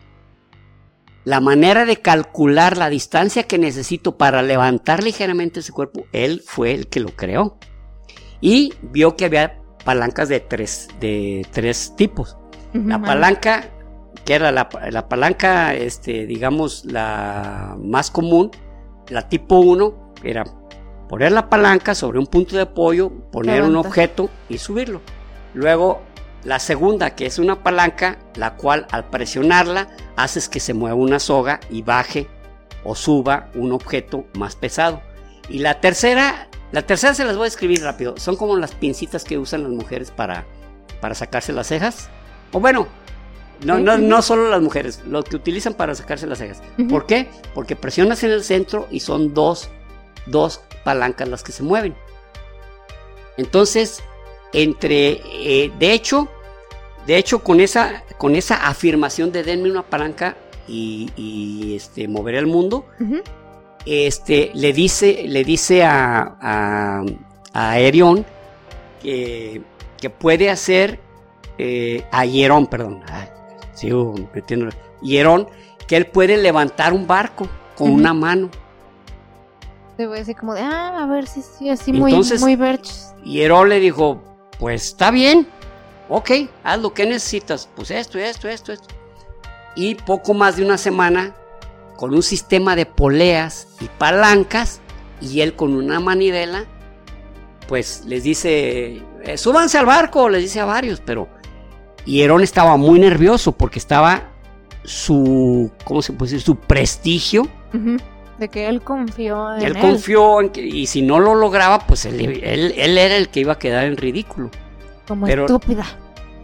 [1.25, 6.73] la manera de calcular la distancia que necesito para levantar ligeramente ese cuerpo, él fue
[6.75, 7.59] el que lo creó.
[8.41, 12.37] Y vio que había palancas de tres, de tres tipos.
[12.73, 13.69] La palanca,
[14.25, 14.69] que era la,
[15.09, 18.51] palanca, este, digamos, la más común,
[19.09, 20.45] la tipo 1, era
[21.07, 25.03] poner la palanca sobre un punto de apoyo, poner un objeto y subirlo.
[25.55, 26.03] Luego,
[26.45, 31.19] la segunda, que es una palanca, la cual al presionarla haces que se mueva una
[31.19, 32.29] soga y baje
[32.85, 35.03] o suba un objeto más pesado.
[35.49, 38.17] Y la tercera, la tercera se las voy a escribir rápido.
[38.17, 40.45] Son como las pincitas que usan las mujeres para,
[41.01, 42.09] para sacarse las cejas.
[42.53, 42.89] O bueno,
[43.65, 46.63] no, no, no solo las mujeres, lo que utilizan para sacarse las cejas.
[46.89, 47.31] ¿Por qué?
[47.55, 49.69] Porque presionas en el centro y son dos,
[50.27, 51.95] dos palancas las que se mueven.
[53.37, 54.03] Entonces,
[54.53, 56.29] entre, eh, de hecho,
[57.07, 60.37] de hecho, con esa, con esa afirmación de denme una palanca
[60.69, 62.87] y, este, moveré el mundo,
[63.85, 67.05] este, le dice, le dice a, a,
[67.53, 67.77] a
[69.03, 69.61] que,
[70.01, 71.01] que puede hacer
[71.59, 73.03] eh, a Hierón, perdón,
[73.75, 74.69] sigo metiendo,
[75.03, 75.49] Hierón,
[75.87, 78.51] que él puede levantar un barco con una mano.
[79.97, 82.59] Te voy a decir como de, ah, a ver si sí, así muy, muy
[83.25, 84.23] Hierón le dijo,
[84.63, 85.49] pues está bien,
[86.09, 86.31] ok,
[86.63, 88.87] haz lo que necesitas, pues esto, esto, esto, esto.
[89.75, 91.35] Y poco más de una semana,
[91.97, 94.81] con un sistema de poleas y palancas,
[95.21, 96.65] y él con una manivela,
[97.67, 101.27] pues les dice, eh, súbanse al barco, les dice a varios, pero
[102.05, 104.31] y Herón estaba muy nervioso porque estaba
[104.85, 106.45] su, ¿cómo se puede decir?
[106.45, 107.49] Su prestigio.
[108.39, 109.77] De que él confió en él.
[109.77, 113.41] Él confió en que, y si no lo lograba, pues él, él, era el que
[113.41, 114.51] iba a quedar en ridículo.
[115.07, 115.85] Como estúpida.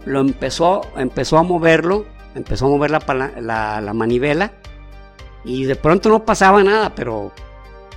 [0.05, 4.51] Lo empezó, empezó a moverlo, empezó a mover la, la, la manivela
[5.43, 7.31] y de pronto no pasaba nada, pero,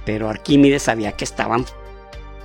[0.05, 1.65] pero Arquímedes sabía que estaban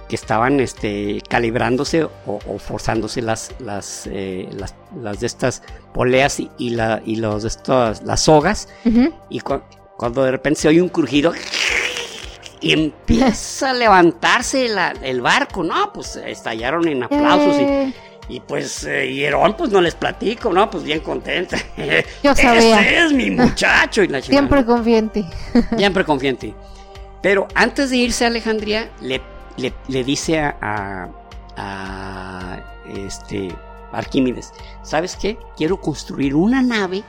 [0.08, 6.70] que estaban este, calibrándose o, forzándose las, las, eh, las, las, de estas poleas y,
[6.70, 8.70] la, y los de estas, las sogas.
[9.30, 9.42] Y
[9.98, 11.34] cuando de repente se oye un crujido
[12.62, 14.68] y empieza a levantarse
[15.04, 15.92] el barco, ¿no?
[15.92, 17.94] Pues estallaron en aplausos y, eh.
[18.30, 20.70] y, pues eh, Hierón, pues no les platico, ¿no?
[20.70, 21.58] Pues bien contenta.
[22.24, 22.82] Yo sabía.
[22.82, 24.04] Este es mi muchacho.
[24.04, 25.26] Y la Siempre confiante.
[25.78, 26.54] Siempre confiante.
[27.22, 29.22] Pero antes de irse a Alejandría, le
[29.58, 31.10] le, dice a,
[32.88, 33.56] este,
[33.92, 35.38] Arquímedes, ¿sabes qué?
[35.56, 37.04] Quiero construir una nave,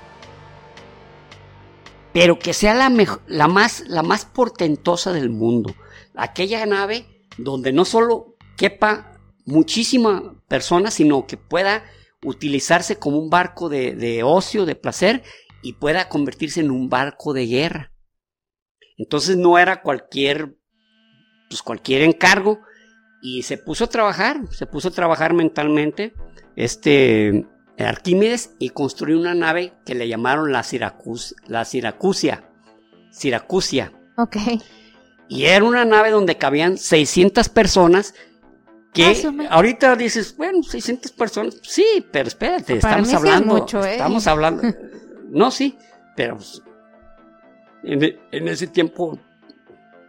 [2.12, 2.90] pero que sea la,
[3.26, 5.74] la, más, la más portentosa del mundo.
[6.14, 7.06] Aquella nave
[7.36, 11.84] donde no solo quepa muchísima personas, sino que pueda
[12.24, 15.22] utilizarse como un barco de, de ocio, de placer,
[15.62, 17.92] y pueda convertirse en un barco de guerra.
[18.96, 20.56] Entonces no era cualquier
[21.48, 22.61] pues cualquier encargo
[23.22, 26.12] y se puso a trabajar, se puso a trabajar mentalmente
[26.56, 27.46] este
[27.86, 32.44] Arquímedes y construyó una nave que le llamaron la Siracus, la Siracusia,
[33.10, 33.92] Siracusia.
[34.16, 34.36] Ok.
[35.28, 38.14] Y era una nave donde cabían 600 personas
[38.92, 39.14] que
[39.50, 43.92] ahorita dices, bueno, 600 personas, sí, pero espérate, estamos hablando, mucho, ¿eh?
[43.92, 44.62] estamos hablando,
[45.28, 45.78] no, sí,
[46.16, 46.62] pero pues,
[47.84, 49.18] en, en ese tiempo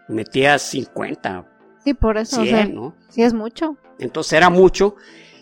[0.07, 1.45] metía 50.
[1.84, 2.41] Sí, por eso.
[2.41, 2.95] 100, ¿no?
[3.09, 3.78] Sí, es mucho.
[3.99, 4.95] Entonces era mucho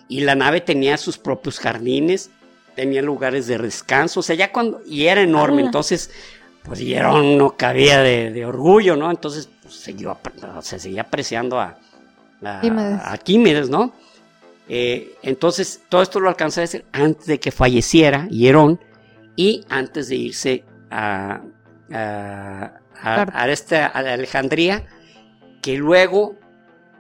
[0.08, 2.30] y la nave tenía sus propios jardines,
[2.76, 6.12] tenía lugares de descanso, o sea, ya cuando, y era enorme, entonces,
[6.64, 9.10] pues Hierón no cabía de, orgullo, ¿no?
[9.10, 9.76] Entonces, pues,
[10.62, 11.78] se seguía apreciando a,
[12.44, 13.94] a, Químedes, ¿no?
[14.70, 18.80] Eh, entonces, todo esto lo alcanzó a decir antes de que falleciera Hierón
[19.36, 21.42] y antes de irse a,
[21.92, 24.86] a, esta, Alejandría,
[25.62, 26.36] que luego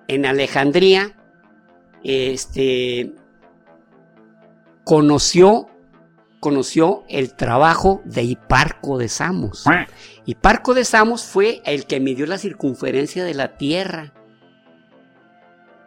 [0.08, 1.17] en Alejandría
[2.04, 3.14] este,
[4.84, 5.68] conoció,
[6.40, 9.66] conoció el trabajo de Hiparco de Samos.
[10.26, 14.14] Hiparco de Samos fue el que midió la circunferencia de la Tierra.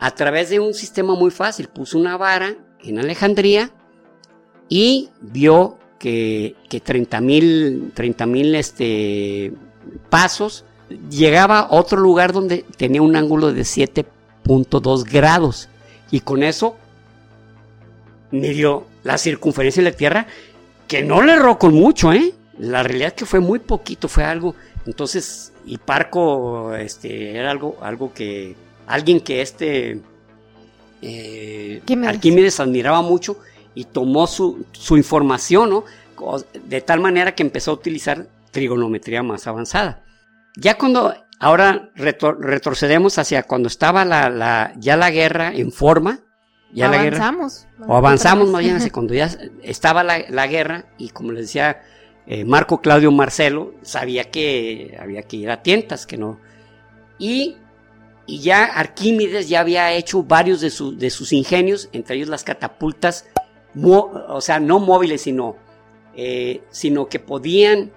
[0.03, 1.69] a través de un sistema muy fácil.
[1.69, 3.71] Puso una vara en Alejandría
[4.69, 9.53] y vio que, que 30 mil este,
[10.09, 10.65] pasos
[11.11, 15.69] llegaba a otro lugar donde tenía un ángulo de 7.2 grados.
[16.11, 16.77] Y con eso
[18.31, 20.27] midió la circunferencia de la Tierra,
[20.87, 22.35] que no le erró con mucho, ¿eh?
[22.59, 24.55] La realidad es que fue muy poquito, fue algo.
[24.87, 28.57] Entonces, y Parco este, era algo, algo que.
[28.87, 30.01] Alguien que este.
[31.03, 33.39] Eh, Arquímedes admiraba mucho
[33.75, 35.85] y tomó su, su información, ¿no?
[36.67, 40.03] De tal manera que empezó a utilizar trigonometría más avanzada.
[40.57, 46.21] Ya cuando, ahora retrocedemos hacia cuando estaba la, la, ya la guerra en forma,
[46.73, 47.67] ya avanzamos.
[47.73, 49.31] La guerra, o avanzamos más bien hacia cuando ya
[49.63, 51.83] estaba la, la guerra y como les decía
[52.27, 56.39] eh, Marco Claudio Marcelo, sabía que había que ir a tientas, que no.
[57.19, 57.57] Y,
[58.27, 63.27] y ya Arquímedes ya había hecho varios de, de sus ingenios, entre ellos las catapultas,
[63.83, 65.57] o sea, no móviles, sino,
[66.15, 67.93] eh, sino que podían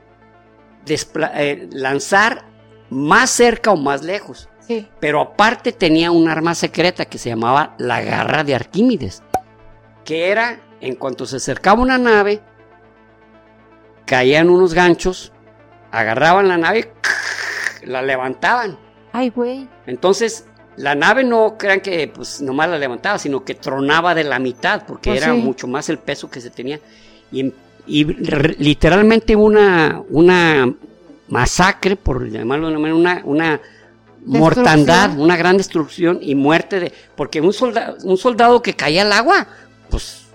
[0.87, 2.52] eh, lanzar
[2.93, 4.49] más cerca o más lejos.
[4.99, 9.21] Pero aparte tenía un arma secreta que se llamaba la garra de Arquímedes,
[10.05, 12.41] que era, en cuanto se acercaba una nave,
[14.05, 15.31] caían unos ganchos,
[15.91, 16.91] agarraban la nave,
[17.83, 18.79] la levantaban.
[19.11, 19.67] Ay, güey.
[19.85, 24.39] Entonces, la nave no crean que pues nomás la levantaba, sino que tronaba de la
[24.39, 26.79] mitad, porque pues era mucho más el peso que se tenía.
[27.31, 27.53] Y
[27.85, 30.73] y literalmente una, una
[31.27, 33.61] masacre, por llamarlo de una manera, una, una
[34.25, 36.93] mortandad, una gran destrucción y muerte de.
[37.15, 39.47] Porque un soldado, un soldado que caía al agua,
[39.89, 40.25] pues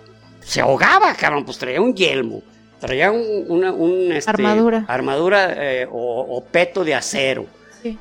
[0.41, 2.43] se ahogaba, cabrón, pues traía un yelmo,
[2.81, 3.71] traía una
[4.17, 7.47] este, armadura, armadura eh, o, peto de acero.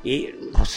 [0.02, 0.70] Y pues,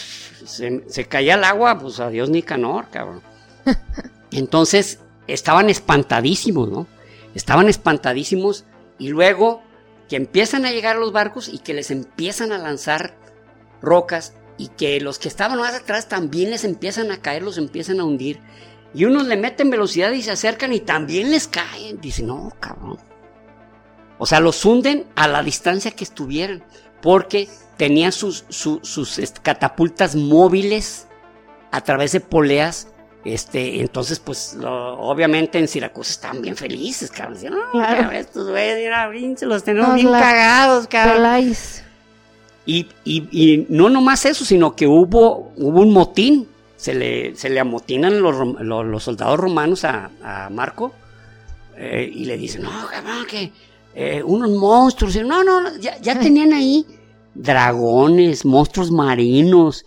[0.46, 3.20] se, se, caía al agua, pues adiós Nicanor, cabrón.
[4.30, 6.86] Entonces estaban espantadísimos, ¿no?
[7.34, 8.64] Estaban espantadísimos
[8.98, 9.62] y luego
[10.12, 13.16] que empiezan a llegar los barcos y que les empiezan a lanzar
[13.80, 17.98] rocas y que los que estaban más atrás también les empiezan a caer, los empiezan
[17.98, 18.38] a hundir.
[18.92, 21.98] Y unos le meten velocidad y se acercan y también les caen.
[21.98, 22.98] Dicen, no, cabrón.
[24.18, 26.62] O sea, los hunden a la distancia que estuvieran.
[27.00, 27.48] Porque
[27.78, 31.06] tenían sus, sus catapultas móviles
[31.70, 32.88] a través de poleas
[33.24, 37.34] este, entonces, pues, obviamente en Siracusa estaban bien felices, cabrón.
[37.34, 41.54] Decían, no, cabrón, estos güeyes, se los tenemos bien cagados, cabrón.
[42.64, 46.48] Y, y, y, no nomás eso, sino que hubo, hubo un motín.
[46.76, 50.92] Se le, se le amotinan los, los, soldados romanos a, a Marco
[51.76, 53.52] eh, y le dicen, no, cabrón, que
[53.94, 55.14] eh, unos monstruos.
[55.24, 56.84] no, no, ya, ya tenían ahí
[57.34, 59.84] dragones, monstruos marinos,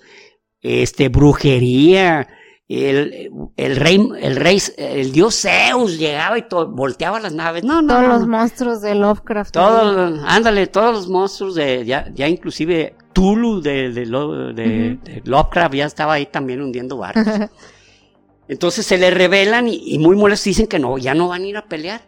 [0.62, 2.30] este, brujería
[2.68, 7.64] el, el, rey, el rey, el dios Zeus llegaba y volteaba las naves.
[7.64, 7.94] No, no.
[7.94, 9.52] Todos los monstruos de Lovecraft.
[9.52, 16.14] Todos, ándale, todos los monstruos de, ya, ya inclusive Tulu de, de, Lovecraft ya estaba
[16.14, 17.26] ahí también hundiendo barcos.
[18.48, 21.46] Entonces se le revelan y, y, muy molestos dicen que no, ya no van a
[21.48, 22.02] ir a pelear.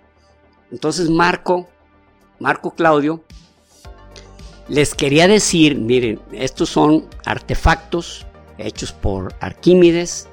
[0.71, 1.67] Entonces Marco,
[2.39, 3.23] Marco Claudio,
[4.67, 8.25] les quería decir, miren, estos son artefactos
[8.57, 10.27] hechos por Arquímedes,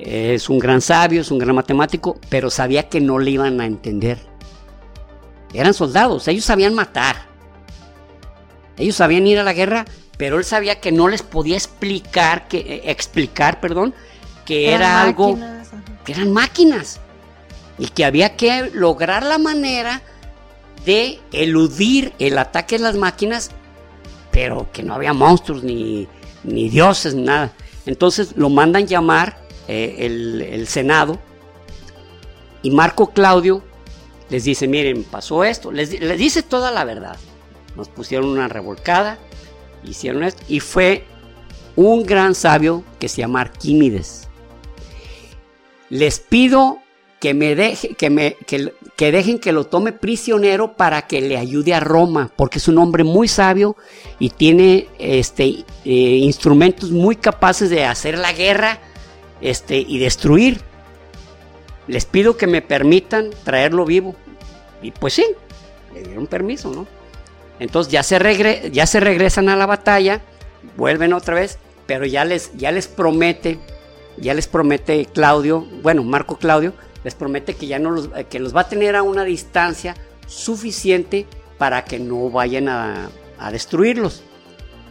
[0.00, 3.66] es un gran sabio, es un gran matemático, pero sabía que no le iban a
[3.66, 4.18] entender.
[5.52, 7.26] Eran soldados, ellos sabían matar.
[8.76, 9.84] Ellos sabían ir a la guerra,
[10.16, 13.94] pero él sabía que no les podía explicar, que, eh, explicar, perdón,
[14.44, 15.38] que era algo,
[16.04, 17.00] que eran máquinas.
[17.78, 20.02] Y que había que lograr la manera
[20.84, 23.50] de eludir el ataque de las máquinas,
[24.30, 26.08] pero que no había monstruos, ni,
[26.44, 27.52] ni dioses, ni nada.
[27.86, 29.96] Entonces lo mandan llamar eh,
[30.50, 31.18] el, Senado,
[32.62, 33.62] y Marco Claudio
[34.30, 37.16] les dice, miren, pasó esto, les, dice toda la verdad.
[37.76, 39.18] Nos pusieron una revolcada,
[39.84, 41.04] hicieron esto, y fue
[41.76, 44.28] un gran sabio que se llama Arquímedes.
[45.90, 46.78] Les pido
[47.20, 51.74] que me deje, que me, que, dejen que lo tome prisionero para que le ayude
[51.74, 53.76] a Roma, porque es un hombre muy sabio
[54.18, 58.80] y tiene este, eh, instrumentos muy capaces de hacer la guerra
[59.40, 60.60] este, y destruir.
[61.86, 64.14] Les pido que me permitan traerlo vivo.
[64.82, 65.24] Y pues sí,
[65.94, 66.86] le dieron permiso, ¿no?
[67.58, 70.20] Entonces ya se, ya se regresan a la batalla,
[70.76, 73.58] vuelven otra vez, pero ya les, ya les promete,
[74.16, 78.54] ya les promete Claudio, bueno, Marco Claudio, les promete que ya no los, que los
[78.54, 81.26] va a tener a una distancia suficiente
[81.56, 84.22] para que no vayan a, a destruirlos.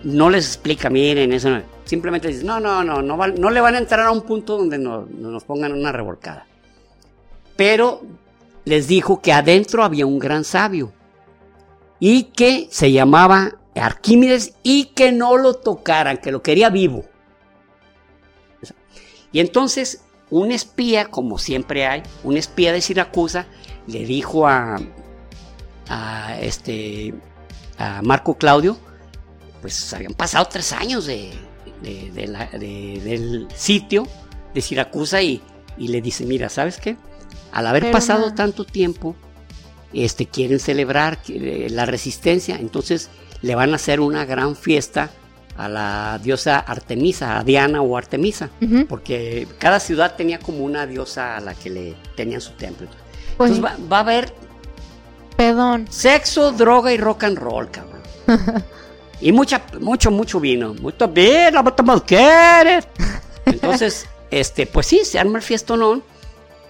[0.08, 1.62] No les explica, miren, eso no.
[1.84, 4.78] Simplemente dice, no, no, no, no, no le van a entrar a un punto donde
[4.78, 6.46] nos pongan una revolcada.
[7.58, 8.02] Pero
[8.64, 10.94] les dijo que adentro había un gran sabio
[12.00, 17.04] y que se llamaba Arquímedes y que no lo tocaran, que lo quería vivo.
[19.34, 23.46] Y entonces un espía, como siempre hay, un espía de Siracusa,
[23.88, 24.80] le dijo a,
[25.90, 27.14] a, este,
[27.78, 28.78] a Marco Claudio,
[29.62, 31.32] pues habían pasado tres años de,
[31.82, 34.08] del sitio
[34.54, 35.42] de Siracusa y,
[35.78, 36.98] le dice, mira, ¿sabes qué?
[37.52, 39.16] Al haber pasado tanto tiempo,
[39.94, 43.10] este, quieren celebrar eh, la resistencia, entonces
[43.42, 45.12] le van a hacer una gran fiesta
[45.56, 48.50] a la diosa Artemisa, a Diana o Artemisa,
[48.88, 52.88] porque cada ciudad tenía como una diosa a la que le tenían su templo.
[53.38, 54.34] Pues entonces va, a haber
[55.36, 55.88] Pedón.
[55.90, 58.02] sexo, droga y rock and roll, cabrón.
[59.22, 60.74] y mucha, mucho, mucho vino.
[60.76, 62.88] Mucho vino, mucho mujeres.
[63.46, 66.04] Entonces, este, pues sí, se arma el fiestonón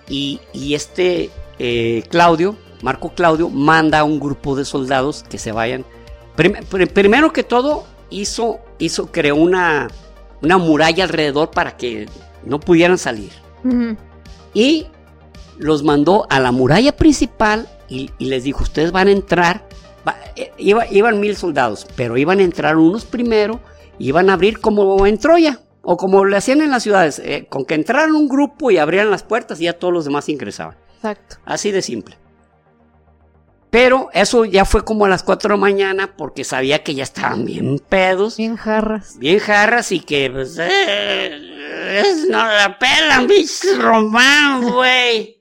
[0.07, 1.29] y, y este
[1.59, 5.85] eh, Claudio, Marco Claudio, manda a un grupo de soldados que se vayan.
[6.35, 9.87] primero que todo, hizo, hizo, creó una,
[10.41, 12.07] una muralla alrededor para que
[12.45, 13.31] no pudieran salir.
[14.53, 14.87] Y
[15.57, 19.66] los mandó a la muralla principal y, les dijo, ustedes van a entrar,
[20.35, 23.59] eh, iban mil soldados, pero iban a entrar unos primero,
[23.99, 27.65] iban a abrir como en Troya, o como le hacían en las ciudades, eh, con
[27.65, 30.75] que entraran un grupo y abrían las puertas y ya todos los demás ingresaban.
[30.95, 31.37] Exacto.
[31.45, 32.17] Así de simple.
[33.69, 37.03] Pero eso ya fue como a las 4 de la mañana porque sabía que ya
[37.03, 38.37] estaban bien pedos.
[38.37, 39.17] Bien jarras.
[39.17, 45.36] Bien jarras y que pues eh, no la pelan, bichos romanos, güey.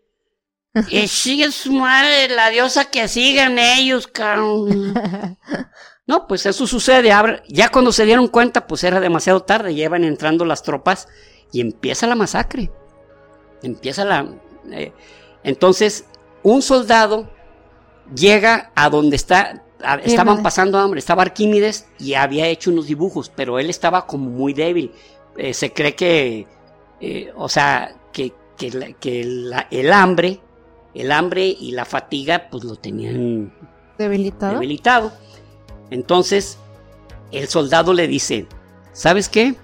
[0.89, 4.95] Y sigue su madre, la diosa que sigan ellos, cabrón.
[6.09, 7.11] No, pues eso sucede.
[7.49, 9.75] Ya cuando se dieron cuenta, pues era demasiado tarde.
[9.75, 11.09] Llevan entrando las tropas
[11.51, 12.71] y empieza la masacre.
[13.63, 14.25] Empieza la.
[14.71, 14.93] Eh,
[15.43, 16.05] entonces,
[16.45, 17.29] un soldado
[18.15, 19.65] llega a donde está,
[20.05, 24.55] estaban pasando hambre, estaba Arquímedes y había hecho unos dibujos, pero él estaba como muy
[24.55, 24.93] débil.
[25.37, 26.47] Eh, se cree que,
[27.01, 30.41] eh, o sea, que, el hambre,
[30.97, 33.53] el hambre y la fatiga, pues lo tenían
[33.99, 34.55] debilitado.
[34.55, 35.13] debilitado.
[35.91, 36.59] Entonces,
[37.33, 38.47] el soldado le dice,
[38.93, 39.55] ¿sabes qué?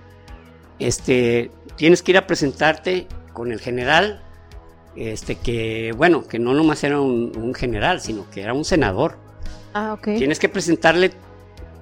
[0.79, 4.23] Este, tienes que ir a presentarte con el general
[4.95, 9.17] este que, bueno, que no nomás era un, general, sino que era un senador.
[9.73, 10.05] Ah, ok.
[10.19, 11.13] Tienes que presentarle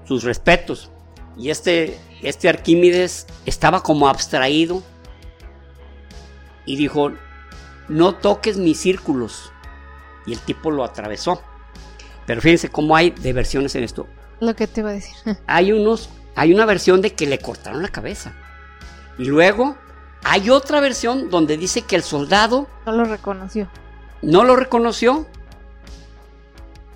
[0.07, 0.91] sus respetos.
[1.37, 4.83] Y este, este Arquímedes estaba como abstraído
[6.67, 7.13] y dijo,
[7.91, 9.53] no toques mis círculos.
[10.25, 11.43] Y el tipo lo atravesó.
[12.25, 14.07] Pero fíjense cómo hay de versiones en esto.
[14.39, 15.17] Lo que te iba a decir.
[15.47, 18.33] Hay unos, hay una versión de que le cortaron la cabeza.
[19.19, 19.77] Y luego
[20.23, 22.69] hay otra versión donde dice que el soldado...
[22.87, 23.69] No lo reconoció.
[24.23, 25.27] No lo reconoció.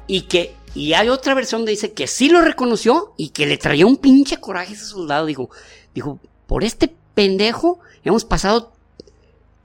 [0.06, 0.56] Y que...
[0.74, 3.96] Y hay otra versión donde dice que sí lo reconoció y que le traía un
[3.96, 5.26] pinche coraje a ese soldado.
[5.26, 5.50] Dijo,
[5.94, 8.72] dijo, por este pendejo hemos pasado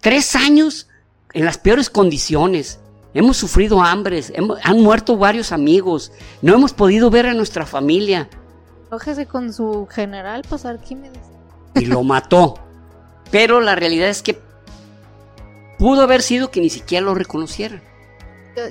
[0.01, 0.88] tres años
[1.33, 2.79] en las peores condiciones.
[3.13, 4.31] Hemos sufrido hambres,
[4.63, 6.11] han muerto varios amigos,
[6.43, 8.29] no hemos podido ver a nuestra familia.
[8.89, 11.23] Cógese con su general, pues Arquímedes.
[11.75, 12.59] Y lo mató.
[13.31, 14.39] Pero la realidad es que
[15.79, 17.81] pudo haber sido que ni siquiera lo reconociera.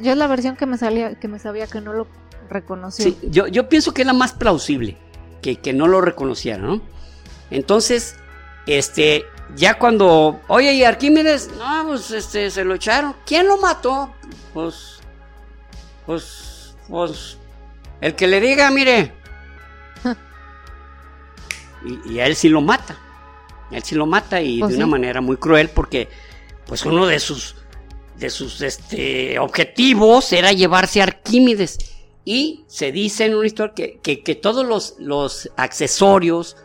[0.03, 2.07] Yo, es la versión que me salía, que me sabía que no lo
[2.49, 3.05] reconoció.
[3.05, 4.99] Sí, yo, yo pienso que es la más plausible,
[5.41, 6.81] que, que no lo reconociera, ¿no?
[7.51, 8.17] Entonces,
[8.67, 9.25] este,
[9.57, 13.15] ya cuando, oye, y Arquímedes, no, pues este, se lo echaron.
[13.25, 14.15] ¿Quién lo mató?
[14.55, 15.01] Pues,
[16.07, 17.39] pues, pues,
[18.01, 19.13] el que le diga, mire.
[21.85, 22.97] y, y a él sí lo mata.
[23.71, 26.09] Él sí lo mata y pues de una manera muy cruel porque
[26.67, 27.55] pues uno de sus
[28.19, 31.79] de sus este, objetivos era llevarse a Arquímedes.
[32.25, 36.57] Y se dice en una historia que, que, todos los, los accesorios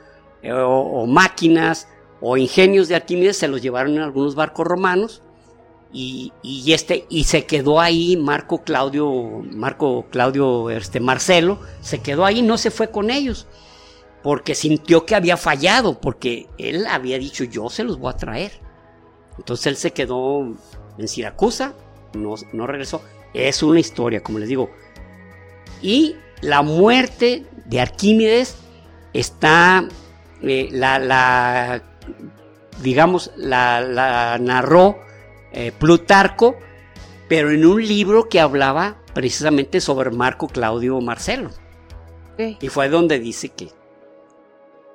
[0.41, 1.87] eh, o, máquinas
[2.25, 5.21] o ingenios de Arquímedes se los llevaron en algunos barcos romanos.
[5.91, 9.11] Y, y, este, y se quedó ahí Marco Claudio,
[9.51, 13.45] Marco Claudio este, Marcelo, se quedó ahí, no se fue con ellos
[14.23, 18.53] porque sintió que había fallado, porque él había dicho yo se los voy a traer.
[19.37, 20.55] Entonces él se quedó
[20.97, 21.75] en Siracusa,
[22.13, 23.03] no, no regresó.
[23.33, 24.71] Es una historia, como les digo.
[25.81, 28.55] Y la muerte de Arquímedes
[29.11, 29.87] está,
[30.41, 31.83] eh, la,
[32.81, 34.99] digamos, la, narró
[35.51, 36.55] eh, Plutarco,
[37.27, 41.49] pero en un libro que hablaba precisamente sobre Marco Claudio Marcelo.
[42.37, 43.69] Y fue donde dice que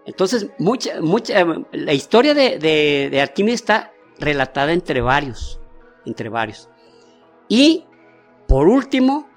[0.07, 5.61] Entonces, mucha, mucha, la historia de, de, Arquímedes está relatada entre varios,
[6.05, 6.69] entre varios.
[7.49, 7.85] Y,
[8.49, 9.29] por último,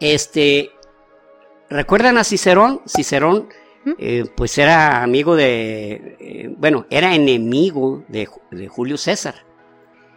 [0.00, 0.70] este,
[1.68, 2.80] ¿recuerdan a Cicerón?
[2.86, 3.48] Cicerón,
[3.98, 9.34] eh, pues era amigo de, eh, bueno, era enemigo de, de Julio César.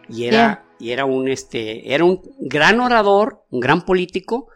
[0.08, 4.48] Y era, y era un, este, era un gran orador, un gran político,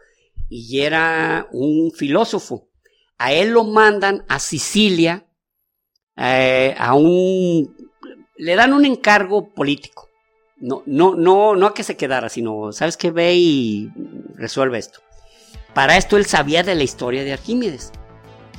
[0.49, 2.69] y era un filósofo.
[3.17, 5.27] A él lo mandan a Sicilia,
[6.17, 7.75] eh, a un,
[8.37, 10.09] le dan un encargo político.
[10.57, 13.11] No, no, no, no a que se quedara, sino, ¿sabes qué?
[13.11, 13.91] Ve y
[14.35, 15.01] resuelve esto.
[15.73, 17.91] Para esto él sabía de la historia de Arquímedes.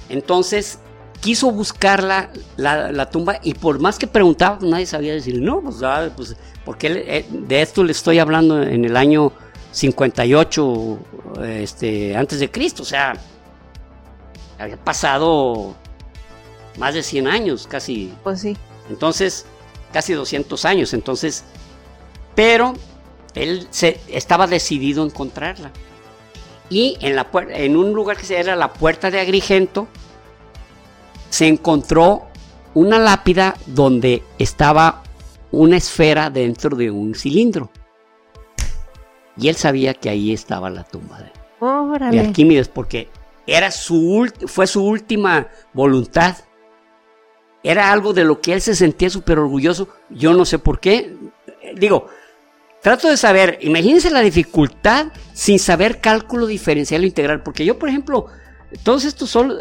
[0.09, 0.79] Entonces,
[1.21, 5.83] quiso buscar la, la, tumba y por más que preguntaba, nadie sabía decir, no, pues,
[5.83, 9.33] ah, pues porque eh, de esto le estoy hablando en el año
[9.73, 10.99] 58
[11.45, 13.15] este, antes de Cristo, o sea,
[14.59, 15.75] había pasado
[16.79, 18.13] más de 100 años, casi.
[18.23, 18.57] Pues sí.
[18.89, 19.47] Entonces,
[19.93, 21.45] casi 200 años, entonces,
[22.35, 22.75] pero
[23.35, 25.71] él se, estaba decidido a encontrarla.
[26.71, 29.87] Y en, la, en un lugar que era la Puerta de Agrigento,
[31.31, 32.27] se encontró
[32.75, 35.03] una lápida donde estaba
[35.51, 37.71] una esfera dentro de un cilindro.
[39.37, 43.09] Y él sabía que ahí estaba la tumba de, de Arquímedes porque
[43.47, 46.37] era su, fue su última voluntad.
[47.63, 49.89] Era algo de lo que él se sentía súper orgulloso.
[50.11, 51.17] Yo no sé por qué.
[51.77, 52.09] Digo,
[52.85, 57.43] trato de saber, imagínense la dificultad sin saber cálculo diferencial integral.
[57.43, 58.27] Porque yo, por ejemplo,
[58.83, 59.55] todos estos son,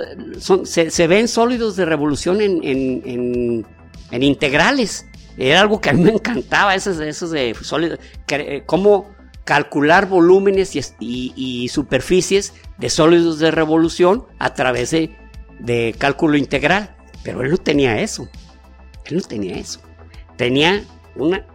[0.65, 3.65] se, ven sólidos de revolución en,
[4.11, 5.07] integrales.
[5.37, 7.97] Era algo que a mí me encantaba, esos, esos de sólidos.
[8.27, 9.09] Eh, cómo
[9.45, 15.15] calcular volúmenes y, superficies de sólidos de revolución a través de,
[15.59, 16.93] de, cálculo integral.
[17.23, 18.27] Pero él no tenía eso.
[19.05, 19.79] Él no tenía eso.
[20.35, 20.83] Tenía
[21.15, 21.47] una.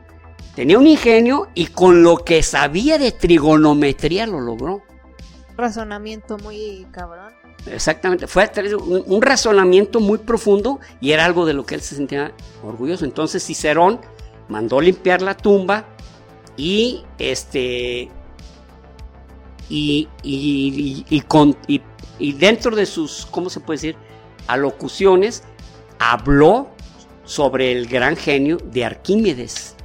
[0.59, 4.82] Tenía un ingenio y con lo que sabía de trigonometría lo logró.
[5.56, 7.32] Razonamiento muy cabrón.
[7.66, 8.50] Exactamente, fue
[9.06, 12.32] un, razonamiento muy profundo y era algo de lo que él se sentía
[12.64, 13.04] orgulloso.
[13.04, 14.00] Entonces Cicerón
[14.48, 15.84] mandó limpiar la tumba
[16.56, 18.09] y este
[19.68, 23.96] y, y, con, y, dentro de sus, ¿cómo se puede decir?
[24.48, 25.44] Alocuciones,
[26.00, 26.70] habló
[27.22, 29.76] sobre el gran genio de Arquímedes.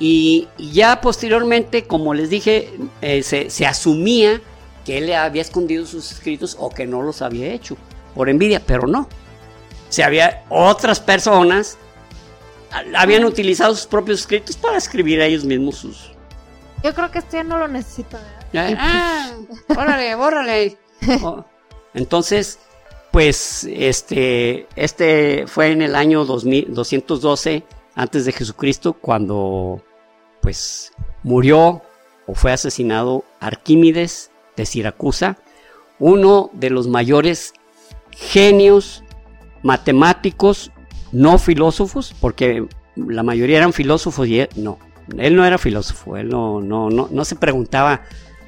[0.00, 2.72] Y ya posteriormente, como les dije,
[3.02, 4.40] eh, se, se asumía
[4.84, 7.76] que él había escondido sus escritos o que no los había hecho
[8.14, 9.08] por envidia, pero no.
[9.88, 11.78] Se había otras personas
[12.96, 16.12] habían utilizado sus propios escritos para escribir a ellos mismos sus.
[16.82, 18.16] Yo creo que esto ya no lo necesito.
[18.54, 19.32] Ah,
[19.68, 20.76] bórrale, bórrale.
[21.22, 21.42] Oh,
[21.94, 22.58] entonces,
[23.10, 29.82] pues, este, este fue en el año 212 antes de Jesucristo cuando,
[30.40, 31.82] pues, murió
[32.26, 35.38] o fue asesinado Arquímedes de Siracusa,
[35.98, 37.52] uno de los mayores
[38.10, 39.04] genios
[39.62, 40.70] matemáticos,
[41.12, 42.66] no filósofos, porque
[42.96, 44.78] la mayoría eran filósofos y él, no,
[45.18, 48.02] él no era filósofo, él no, no, no, no se preguntaba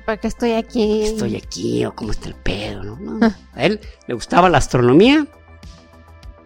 [0.04, 1.02] ¿Por qué estoy aquí?
[1.04, 3.20] Estoy aquí o cómo está el pedo, ¿no?
[3.54, 5.26] A él le gustaba la astronomía,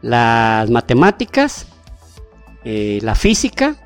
[0.02, 1.66] las matemáticas,
[2.64, 3.76] eh, la física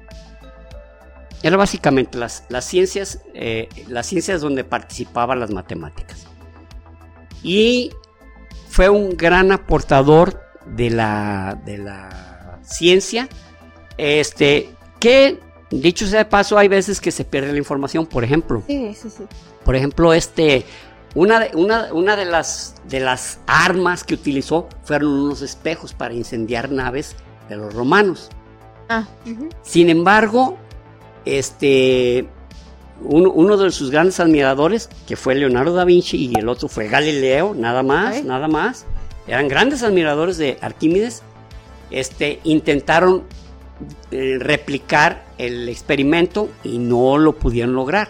[1.43, 6.27] era básicamente las, las ciencias, eh, las ciencias donde participaban las matemáticas.
[7.43, 7.93] Y
[8.69, 13.29] fue un gran aportador de la, de la ciencia,
[13.97, 15.41] este, que
[15.71, 18.62] dicho sea de paso, hay veces que se pierde la información, por ejemplo.
[18.67, 19.25] Sí, sí, sí.
[19.65, 20.65] Por ejemplo, este,
[21.15, 26.15] una de, una, una de, las, de las armas que utilizó fueron unos espejos para
[26.15, 27.17] incendiar naves
[27.49, 28.31] de los romanos.
[28.89, 29.07] Ah,
[29.62, 30.59] Sin embargo,
[31.24, 32.28] este,
[33.02, 37.55] uno, de sus grandes admiradores, que fue Leonardo da Vinci, y el otro fue Galileo,
[37.55, 38.86] nada más, nada más,
[39.26, 41.22] eran grandes admiradores de Arquímedes,
[41.90, 43.24] este, intentaron
[44.10, 48.09] eh, replicar el experimento y no lo pudieron lograr.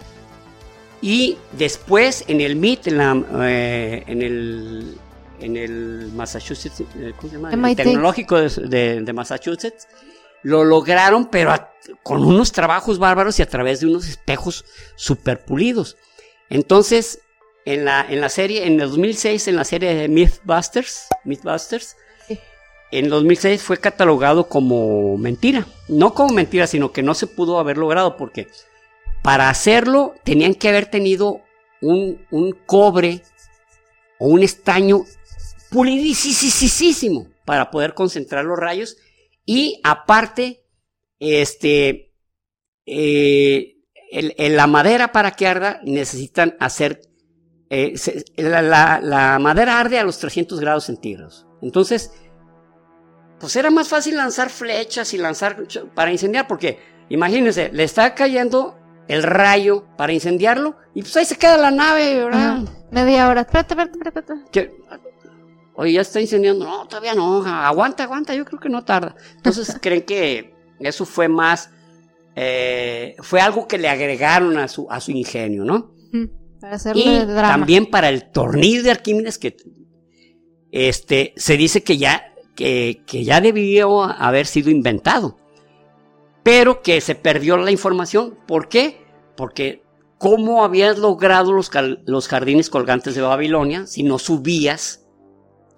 [1.03, 4.99] Y después en el MIT, en, la, eh, en el
[5.41, 7.71] en el Massachusetts, eh, ¿cómo se llama?
[7.71, 9.89] El tecnológico de Massachusetts,
[10.43, 11.55] lo lograron, pero
[12.03, 14.65] con unos trabajos bárbaros y a través de unos espejos
[14.97, 15.97] super pulidos.
[16.49, 17.21] Entonces,
[17.65, 21.97] en la, en la serie, en el 2006, en la serie de Mythbusters, Mythbusters,
[22.93, 25.67] en 2006 fue catalogado como mentira.
[25.89, 28.49] No como mentira, sino que no se pudo haber logrado porque
[29.23, 31.41] para hacerlo tenían que haber tenido
[31.81, 33.23] un, un cobre
[34.19, 35.05] o un estaño
[35.71, 38.97] pulidísimo para poder concentrar los rayos
[39.53, 40.65] y aparte,
[41.19, 42.15] este,
[42.87, 43.79] eh,
[44.37, 47.01] la madera para que arda necesitan hacer,
[47.69, 47.95] eh,
[48.37, 51.49] la, madera arde a los 300 grados centígrados.
[51.63, 52.13] Entonces,
[53.41, 55.57] pues era más fácil lanzar flechas y lanzar
[55.97, 56.79] para incendiar, porque
[57.09, 58.79] imagínense, le está cayendo
[59.09, 62.61] el rayo para incendiarlo y pues ahí se queda la nave, ¿verdad?
[62.93, 63.41] media hora.
[63.41, 64.71] Espérate, espérate, espérate.
[65.81, 66.67] Oye, ya está incendiando.
[66.67, 67.43] No, todavía no.
[67.43, 68.35] Aguanta, aguanta.
[68.35, 69.15] Yo creo que no tarda.
[69.37, 71.71] Entonces, ¿creen que eso fue más.
[72.37, 75.95] Eh, fue algo que le agregaron a su, a su ingenio, ¿no?
[76.61, 79.57] Para hacerle y También para el tornillo de Arquímedes, que
[80.71, 85.39] este, se dice que ya, que, que ya debió haber sido inventado.
[86.43, 88.39] Pero que se perdió la información.
[88.47, 89.03] ¿Por qué?
[89.35, 89.83] Porque
[90.19, 91.71] ¿cómo habías logrado los,
[92.05, 95.00] los jardines colgantes de Babilonia si no subías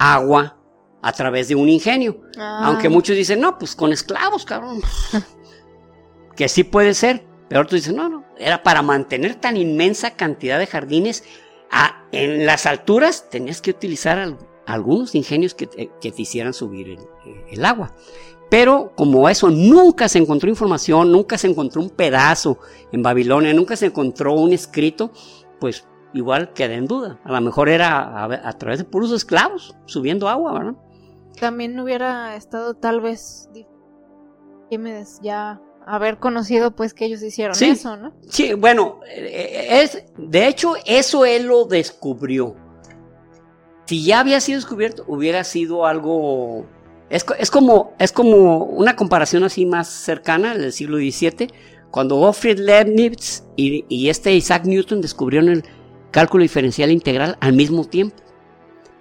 [0.03, 0.57] agua
[1.03, 2.21] a través de un ingenio.
[2.39, 2.63] Ah.
[2.65, 4.81] Aunque muchos dicen, no, pues con esclavos, cabrón.
[6.37, 7.25] que sí puede ser.
[7.49, 11.25] Pero otros dicen, no, no, era para mantener tan inmensa cantidad de jardines.
[12.13, 16.99] en las alturas tenías que utilizar algunos ingenios que te, hicieran subir
[17.51, 17.95] el, agua.
[18.49, 22.59] Pero como eso nunca se encontró información, nunca se encontró un pedazo
[22.91, 25.11] en Babilonia, nunca se encontró un escrito,
[25.59, 27.19] pues igual queda en duda.
[27.25, 30.75] A lo mejor era a, través de puros esclavos subiendo agua, ¿verdad?
[31.41, 33.49] También hubiera estado tal vez
[35.23, 38.13] ya haber conocido pues que ellos hicieron eso, ¿no?
[38.29, 42.57] Sí, bueno, eh, es de hecho eso él lo descubrió.
[43.87, 46.67] Si ya había sido descubierto, hubiera sido algo
[47.11, 51.49] es, es como es como una comparación así más cercana del siglo XVII,
[51.91, 55.65] cuando Gottfried Leibniz y, y este Isaac Newton descubrieron el
[56.13, 58.17] cálculo diferencial integral al mismo tiempo.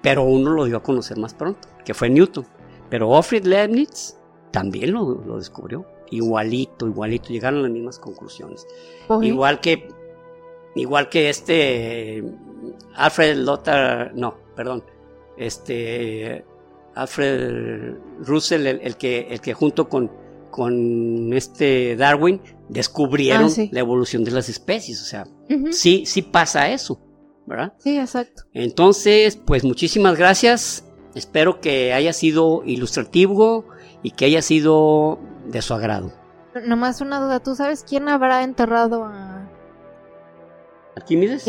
[0.02, 2.48] Pero uno lo dio a conocer más pronto, que fue Newton.
[2.90, 4.18] Pero Gottfried Leibniz
[4.50, 5.86] también lo, descubrió.
[6.10, 8.66] Igualito, igualito, llegaron a las mismas conclusiones.
[9.22, 9.88] Igual que,
[10.76, 12.24] igual que este
[12.96, 14.84] Alfred Lothar, no, perdón,
[15.38, 16.44] este
[16.96, 20.12] Alfred Russell, el, que, el que junto con,
[20.52, 25.02] con este Darwin descubrieron ah, la evolución de las especies.
[25.02, 25.26] O sea,
[25.72, 27.02] sí, sí pasa eso,
[27.48, 27.74] ¿verdad?
[27.80, 28.44] Sí, exacto.
[28.54, 30.86] Entonces, pues muchísimas gracias.
[31.16, 33.66] Espero que haya sido ilustrativo
[34.04, 36.14] y que haya sido de su agrado.
[36.66, 39.50] Nomás una duda, ¿tú sabes quién habrá enterrado a
[40.96, 41.46] Arquímedes?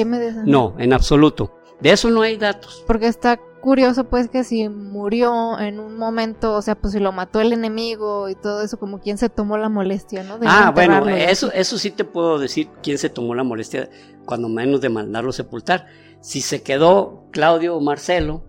[0.46, 1.58] No, en absoluto.
[1.80, 2.84] De eso no hay datos.
[2.86, 7.12] Porque está curioso pues que si murió en un momento, o sea, pues si lo
[7.12, 10.38] mató el enemigo y todo eso, como quién se tomó la molestia, ¿no?
[10.44, 13.88] ah, bueno, eso, eso sí te puedo decir quién se tomó la molestia,
[14.26, 15.86] cuando menos de mandarlo sepultar.
[16.20, 18.44] Si se quedó Claudio o Marcelo,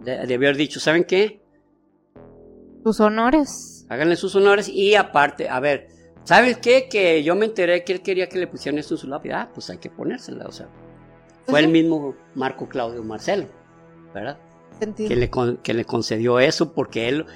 [0.00, 1.42] de, haber dicho, ¿saben qué?
[2.84, 3.86] Sus honores.
[3.88, 5.88] Háganle sus honores y aparte, a ver,
[6.24, 6.88] ¿sabes qué?
[6.88, 9.42] Que yo me enteré que él quería que le pusieran esto en su lápida.
[9.42, 10.68] Ah, pues hay que ponérsela, o sea.
[11.46, 13.61] Fue el mismo Marco Claudio Marcelo.
[14.14, 14.38] ¿Verdad?
[14.96, 15.30] Que le,
[15.62, 17.26] que le concedió eso porque él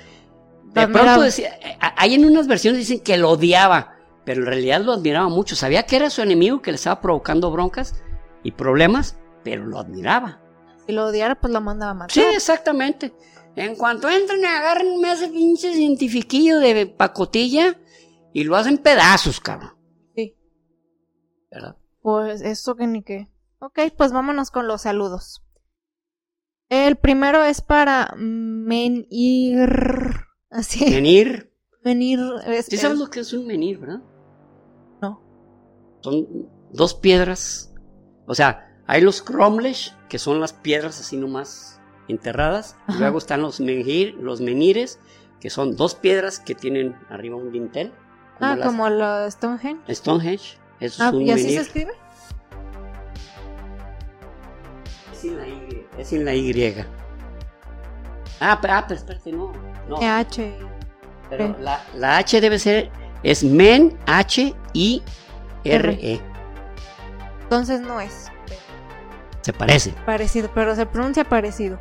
[0.77, 4.83] de pronto decía, eh, hay en unas versiones dicen que lo odiaba, pero en realidad
[4.83, 5.57] lo admiraba mucho.
[5.57, 7.95] Sabía que era su enemigo que le estaba provocando broncas
[8.43, 10.41] y problemas, pero lo admiraba.
[10.87, 12.13] Si lo odiara, pues lo mandaba a matar.
[12.13, 13.15] Sí, exactamente.
[13.57, 17.79] En cuanto entren y agarren ese pinche cientifiquillo de pacotilla
[18.35, 19.73] y lo hacen pedazos, cabrón.
[20.15, 20.37] Sí.
[21.51, 21.77] ¿Verdad?
[22.03, 23.29] Pues eso que ni qué.
[23.61, 25.43] Ok, pues vámonos con los saludos.
[26.69, 29.69] El primero es para menir.
[30.51, 30.85] Así.
[30.91, 31.53] Menir.
[31.85, 32.19] Menir.
[32.69, 34.03] ¿Sí sabes lo que es un menir, verdad?
[35.01, 35.23] No.
[36.01, 36.27] Son
[36.73, 37.73] dos piedras.
[38.27, 42.77] O sea, hay los cromlesh, que son las piedras así nomás enterradas.
[42.89, 44.99] Y luego están los menir, los menires,
[45.41, 47.93] que son dos piedras que tienen arriba un dintel.
[48.41, 49.95] ah, como los Stonehenge.
[49.95, 50.59] Stonehenge.
[50.81, 51.93] Eso ah, es un ¿Y así se escribe?
[55.99, 56.75] Es sin la Y.
[58.41, 59.53] Ah, ah pero espérate, no.
[59.89, 59.97] no.
[60.01, 60.57] H.
[61.31, 62.91] Pero la, la, H debe ser.
[63.23, 65.03] Es men, H, I,
[65.65, 66.21] R, E.
[67.43, 68.31] Entonces no es.
[69.41, 69.93] Se parece.
[70.05, 71.79] Parecido, pero se pronuncia parecido.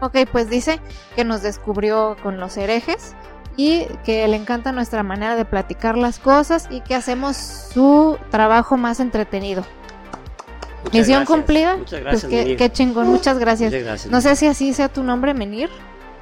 [0.00, 0.80] Ok, pues dice
[1.16, 3.16] que nos descubrió con los herejes
[3.56, 8.76] y que le encanta nuestra manera de platicar las cosas y que hacemos su trabajo
[8.76, 9.64] más entretenido.
[10.92, 11.76] Misión cumplida.
[11.76, 12.56] Muchas pues gracias.
[12.58, 14.06] qué, chingón, muchas gracias.
[14.06, 15.68] No sé si así sea tu nombre, Menir,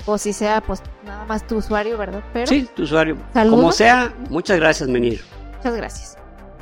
[0.06, 2.22] o si sea pues nada más tu usuario, ¿verdad?
[2.32, 3.16] Pero, sí, tu usuario.
[3.32, 5.22] Como sea, muchas gracias, Menir.
[5.58, 6.18] Muchas gracias.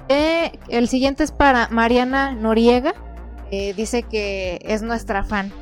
[0.09, 2.95] Eh, el siguiente es para Mariana Noriega.
[3.51, 5.53] dice que es nuestra fan.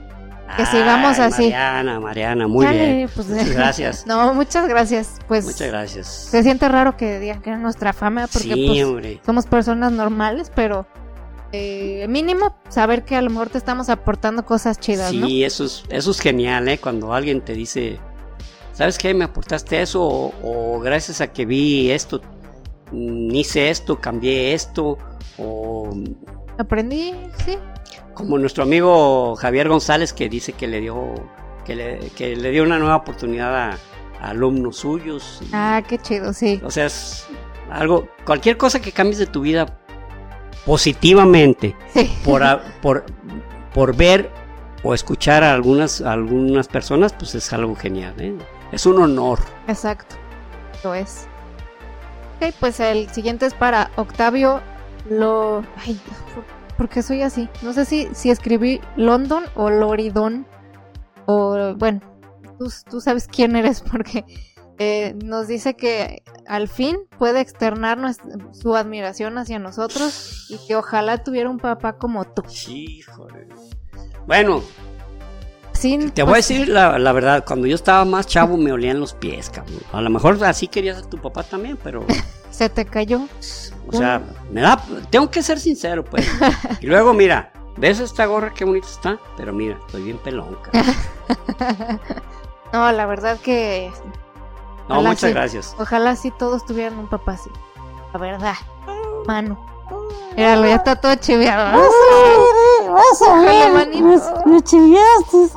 [0.56, 1.44] que sigamos así.
[1.44, 3.10] Mariana, Mariana, muy bien.
[3.14, 4.04] Pues, muchas gracias.
[4.06, 5.18] No, muchas gracias.
[5.28, 6.06] Pues muchas gracias.
[6.06, 10.86] Se siente raro que digan que era nuestra fama porque pues, somos personas normales, pero
[11.52, 15.84] eh, mínimo saber que a lo mejor te estamos aportando cosas chidas, sí, eso es,
[15.90, 16.78] eso es genial, ¿eh?
[16.78, 18.00] Cuando alguien te dice,
[18.72, 19.12] ¿sabes qué?
[19.12, 22.22] Me aportaste eso o, gracias a que vi esto,
[22.90, 24.96] mm, hice esto, cambié esto
[25.38, 25.90] o...
[26.58, 27.14] Aprendí,
[27.44, 27.58] sí.
[28.14, 31.14] Como nuestro amigo Javier González que dice que le dio,
[31.64, 33.78] que le, dio una nueva oportunidad a,
[34.20, 35.40] alumnos suyos.
[35.52, 36.60] ah, qué chido, sí.
[36.64, 37.26] O sea, es
[37.70, 39.81] algo, cualquier cosa que cambies de tu vida
[40.64, 41.76] positivamente
[42.24, 42.42] por,
[42.80, 43.04] por,
[43.74, 44.30] por ver
[44.82, 48.36] o escuchar a algunas, algunas personas, pues es algo genial, ¿eh?
[48.72, 49.38] Es un honor.
[49.68, 50.16] Exacto,
[50.82, 51.26] lo es.
[52.40, 54.60] Ok, pues el siguiente es para Octavio
[55.08, 55.62] Lo...
[55.84, 56.00] Ay,
[56.76, 57.48] ¿por qué soy así?
[57.62, 60.46] No sé si, si escribí London o Loridón.
[61.26, 62.00] O bueno,
[62.58, 64.24] tú, tú sabes quién eres porque
[64.82, 67.98] eh, nos dice que al fin puede externar
[68.52, 72.42] su admiración hacia nosotros y que ojalá tuviera un papá como tú.
[74.26, 74.62] Bueno,
[76.14, 79.50] te voy a decir la, verdad, cuando yo estaba más chavo me olían los pies,
[79.50, 79.80] cabrón.
[79.92, 82.04] A lo mejor así querías a tu papá también, pero...
[82.50, 83.26] Se te cayó.
[83.88, 84.22] O sea,
[84.52, 84.80] me da,
[85.10, 86.30] tengo que ser sincero, pues.
[86.80, 89.18] Y luego, mira, ¿ves esta gorra qué bonita está?
[89.36, 90.58] Pero mira, estoy bien pelón,
[92.72, 93.90] no, la verdad que
[94.88, 95.74] no, muchas gracias.
[95.78, 97.50] Ojalá sí todos tuvieran un papá así.
[98.12, 98.54] La verdad.
[99.26, 99.72] Mano.
[100.36, 101.78] Míralo, ya está todo chiviado.
[102.90, 103.88] Vas a ver,
[104.46, 105.48] me, chiviaste.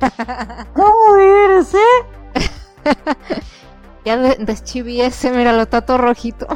[0.74, 2.40] ¿Cómo eres, eh?
[4.04, 6.46] ya deschiviese, míralo, está todo rojito.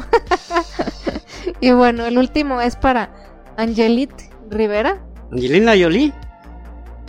[1.61, 3.09] y bueno, el último es para
[3.57, 4.11] Angelit
[4.49, 5.01] Rivera.
[5.31, 6.13] Angelina Jolie.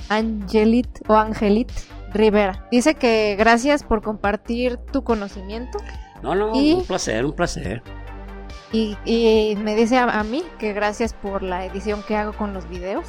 [0.08, 1.70] Angelit o Angelit
[2.12, 2.66] Rivera.
[2.70, 5.78] Dice que gracias por compartir tu conocimiento.
[6.22, 7.82] No, no, un placer, un placer.
[8.72, 13.06] Y, me dice a, mí que gracias por la edición que hago con los videos.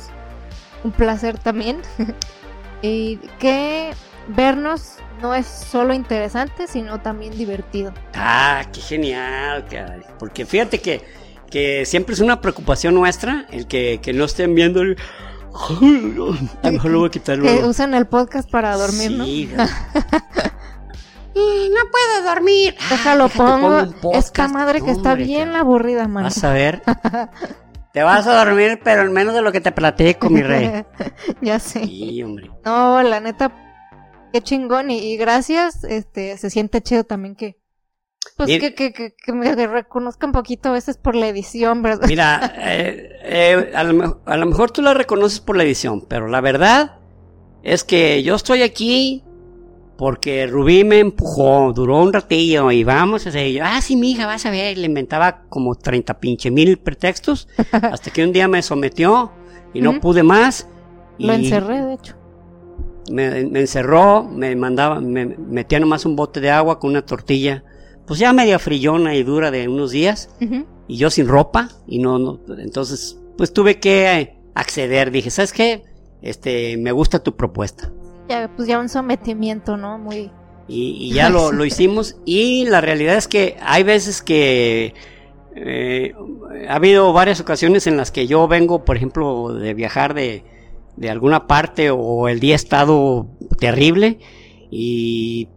[0.84, 1.82] Un placer también.
[2.82, 3.92] y que
[4.28, 7.94] vernos no es solo interesante, sino también divertido.
[8.14, 9.66] Ah, qué genial,
[10.18, 11.02] porque fíjate que,
[11.50, 14.98] que siempre es una preocupación nuestra el que, que no estén viendo el
[16.64, 19.26] a mejor lo voy a quitar Que usan el podcast para dormir, ¿no?
[21.36, 22.76] no puedo dormir.
[22.90, 24.14] Déjalo, ah, pongo.
[24.14, 26.24] Esta madre que está bien aburrida, man.
[26.24, 26.82] Vas a ver.
[27.94, 30.86] Te vas a dormir, pero en menos de lo que te platico, mi rey.
[31.42, 31.86] ya sé.
[31.86, 32.52] Sí, hombre.
[32.64, 33.52] No, la neta,
[34.32, 34.92] qué chingón.
[34.92, 35.84] Y, y, gracias.
[35.84, 37.59] Este, se siente chido también que,
[38.46, 42.08] pues que, que, que, me reconozca un poquito a veces por la edición, ¿verdad?
[42.08, 46.30] Mira, eh, eh, a, lo, a, lo, mejor tú la reconoces por la edición, pero
[46.30, 47.00] la verdad
[47.64, 49.26] es que yo estoy aquí
[49.98, 54.12] porque Rubí me empujó, duró un ratillo y vamos a hacer, yo, ah, sí, mi
[54.12, 58.48] hija, vas a ver, le inventaba como 30 pinche mil pretextos, hasta que un día
[58.48, 59.34] me sometió
[59.74, 60.66] y no pude más.
[61.18, 62.16] Lo encerré, de hecho.
[63.12, 67.66] Me, me, encerró, me mandaba, me metía nomás un bote de agua con una tortilla
[68.10, 70.36] pues ya media frillona y dura de unos días,
[70.88, 75.54] y yo sin ropa, y no, no, entonces, pues tuve que eh, acceder, dije, ¿sabes
[75.54, 75.84] qué?
[76.24, 77.92] Este, me gusta tu propuesta.
[78.28, 80.00] Ya, pues ya un sometimiento, ¿no?
[80.00, 80.32] Muy...
[80.68, 84.96] Y, ya lo, lo, hicimos, y la realidad es que hay veces que...
[85.56, 86.16] Eh,
[86.68, 90.44] ha habido varias ocasiones en las que yo vengo, por ejemplo, de viajar de,
[90.96, 93.28] de alguna parte o el día ha estado
[93.60, 94.18] terrible
[94.72, 95.48] y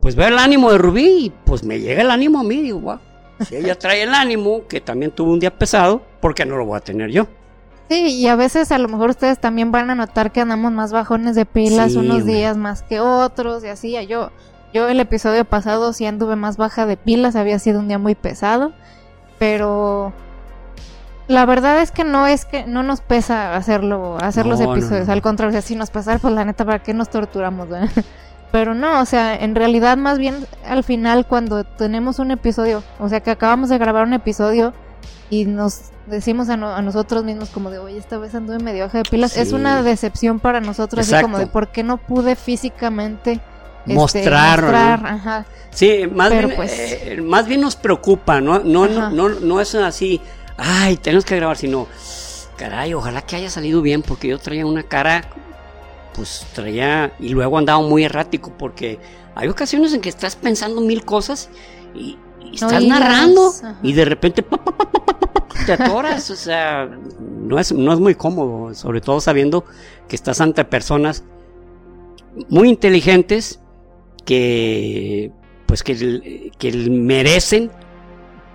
[0.00, 2.80] pues veo el ánimo de Rubí y pues me llega el ánimo a mí, digo,
[2.80, 2.98] wow,
[3.46, 6.66] si ella trae el ánimo, que también tuvo un día pesado, ¿por qué no lo
[6.66, 7.26] voy a tener yo?
[7.88, 10.92] Sí, y a veces a lo mejor ustedes también van a notar que andamos más
[10.92, 13.96] bajones de pilas unos días más que otros y así.
[14.06, 14.30] Yo,
[14.74, 18.14] yo el episodio pasado sí anduve más baja de pilas, había sido un día muy
[18.14, 18.72] pesado,
[19.38, 20.12] pero
[21.28, 25.22] la verdad es que no es que no nos pesa hacerlo, hacer los episodios, al
[25.22, 27.68] contrario, si nos pesa, pues la neta, ¿para qué nos torturamos?
[28.50, 33.08] Pero no, o sea, en realidad más bien al final cuando tenemos un episodio, o
[33.08, 34.72] sea que acabamos de grabar un episodio
[35.28, 39.04] y nos decimos a, nosotros mismos como de, oye, esta vez anduve medio hoja de
[39.04, 43.94] pilas, es una decepción para nosotros, así como de, ¿por qué no pude físicamente este,
[43.94, 44.64] mostrar?
[45.04, 45.46] Ajá.
[45.70, 48.60] Sí, más bien, pues, eh, más bien nos preocupa, ¿no?
[48.60, 50.22] No, no, no, no es así,
[50.56, 51.86] ay, tenemos que grabar, sino,
[52.56, 55.28] caray, ojalá que haya salido bien, porque yo traía una cara
[56.18, 58.98] pues traía y luego andaba muy errático porque
[59.36, 61.48] hay ocasiones en que estás pensando mil cosas
[61.94, 62.18] y,
[62.52, 63.52] estás narrando
[63.84, 64.44] y de repente
[65.64, 66.90] te atoras, o sea,
[67.20, 69.64] no es, no es muy cómodo, sobre todo sabiendo
[70.08, 71.22] que estás ante personas
[72.48, 73.60] muy inteligentes
[74.24, 75.30] que
[75.66, 77.70] pues que, que merecen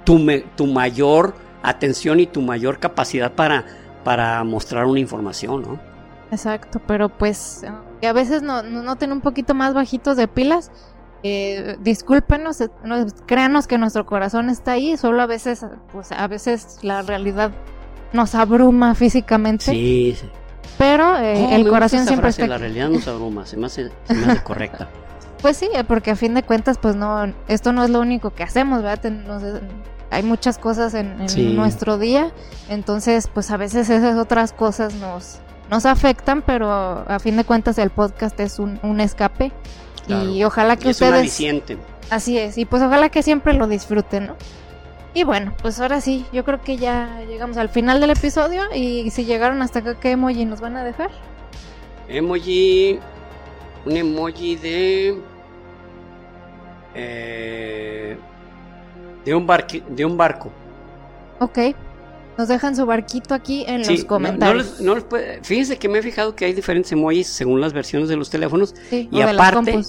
[0.04, 0.20] tu,
[0.58, 3.64] tu mayor atención y tu mayor capacidad para,
[4.04, 5.93] para mostrar una información, ¿no?
[6.34, 7.64] Exacto, pero pues
[8.02, 10.72] que a veces no, no, un poquito más bajitos de pilas,
[11.22, 12.70] eh, discúlpenos, eh,
[13.28, 17.52] créanos que nuestro corazón está ahí, solo a veces, pues a veces la realidad
[18.14, 19.66] nos abruma físicamente.
[19.66, 20.28] Sí, sí.
[20.80, 22.48] Pero eh, el corazón siempre está.
[22.48, 24.90] La realidad nos abruma, se me hace, se me hace correcta.
[25.44, 28.44] Pues sí, porque a fin de cuentas, pues no, esto no es lo único que
[28.44, 29.62] hacemos, ¿verdad?
[30.10, 31.18] hay muchas cosas en,
[31.56, 32.32] nuestro día,
[32.70, 35.40] entonces, pues a veces esas otras cosas nos,
[35.70, 39.52] nos afectan, pero a fin de cuentas el podcast es un, escape
[40.08, 41.42] y ojalá que ustedes...
[42.10, 44.36] Así es, y pues ojalá que siempre lo disfruten, ¿no?
[45.16, 49.10] Y bueno, pues ahora sí, yo creo que ya llegamos al final del episodio y
[49.12, 51.12] si llegaron hasta acá, ¿qué emoji nos van a dejar?
[52.08, 53.00] Emoji,
[53.86, 55.22] un emoji de
[56.96, 58.18] eh,
[59.26, 59.48] de, un
[59.90, 60.52] de un barco.
[61.40, 61.60] Ok.
[62.38, 64.82] Nos dejan su barquito aquí en los comentarios.
[65.44, 68.74] fíjense que me he fijado que hay diferentes emojis según las versiones de los teléfonos.
[68.92, 69.82] y aparte,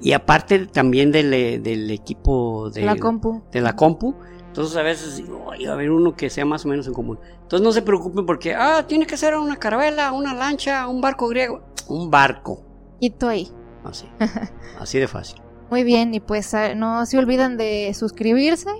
[0.00, 3.42] y aparte también del, del equipo de la compu.
[3.52, 4.14] De la compu.
[4.50, 7.20] Entonces a veces digo, a ver uno que sea más o menos en común.
[7.42, 11.28] Entonces no se preocupen porque, ah, tiene que ser una carabela, una lancha, un barco
[11.28, 11.62] griego.
[11.86, 12.64] Un barco.
[12.98, 13.48] Y tú ahí.
[13.84, 14.08] Así.
[14.80, 15.40] así de fácil.
[15.70, 18.70] Muy bien, y pues ah, no se olviden de suscribirse,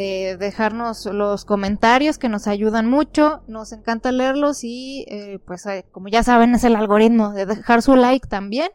[0.00, 5.84] de dejarnos los comentarios que nos ayudan mucho, nos encanta leerlos y eh, pues eh,
[5.92, 8.70] como ya saben es el algoritmo de dejar su like también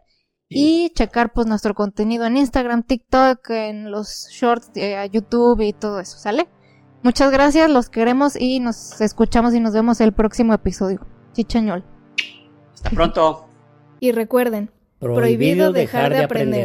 [0.47, 5.99] y checar pues nuestro contenido en Instagram, TikTok, en los shorts de YouTube y todo
[5.99, 6.47] eso, ¿sale?
[7.01, 11.07] Muchas gracias, los queremos y nos escuchamos y nos vemos el próximo episodio.
[11.33, 11.83] Chichañol.
[12.71, 13.49] Hasta pronto.
[14.01, 14.69] Y recuerden,
[14.99, 16.61] prohibido, dejar, de aprender.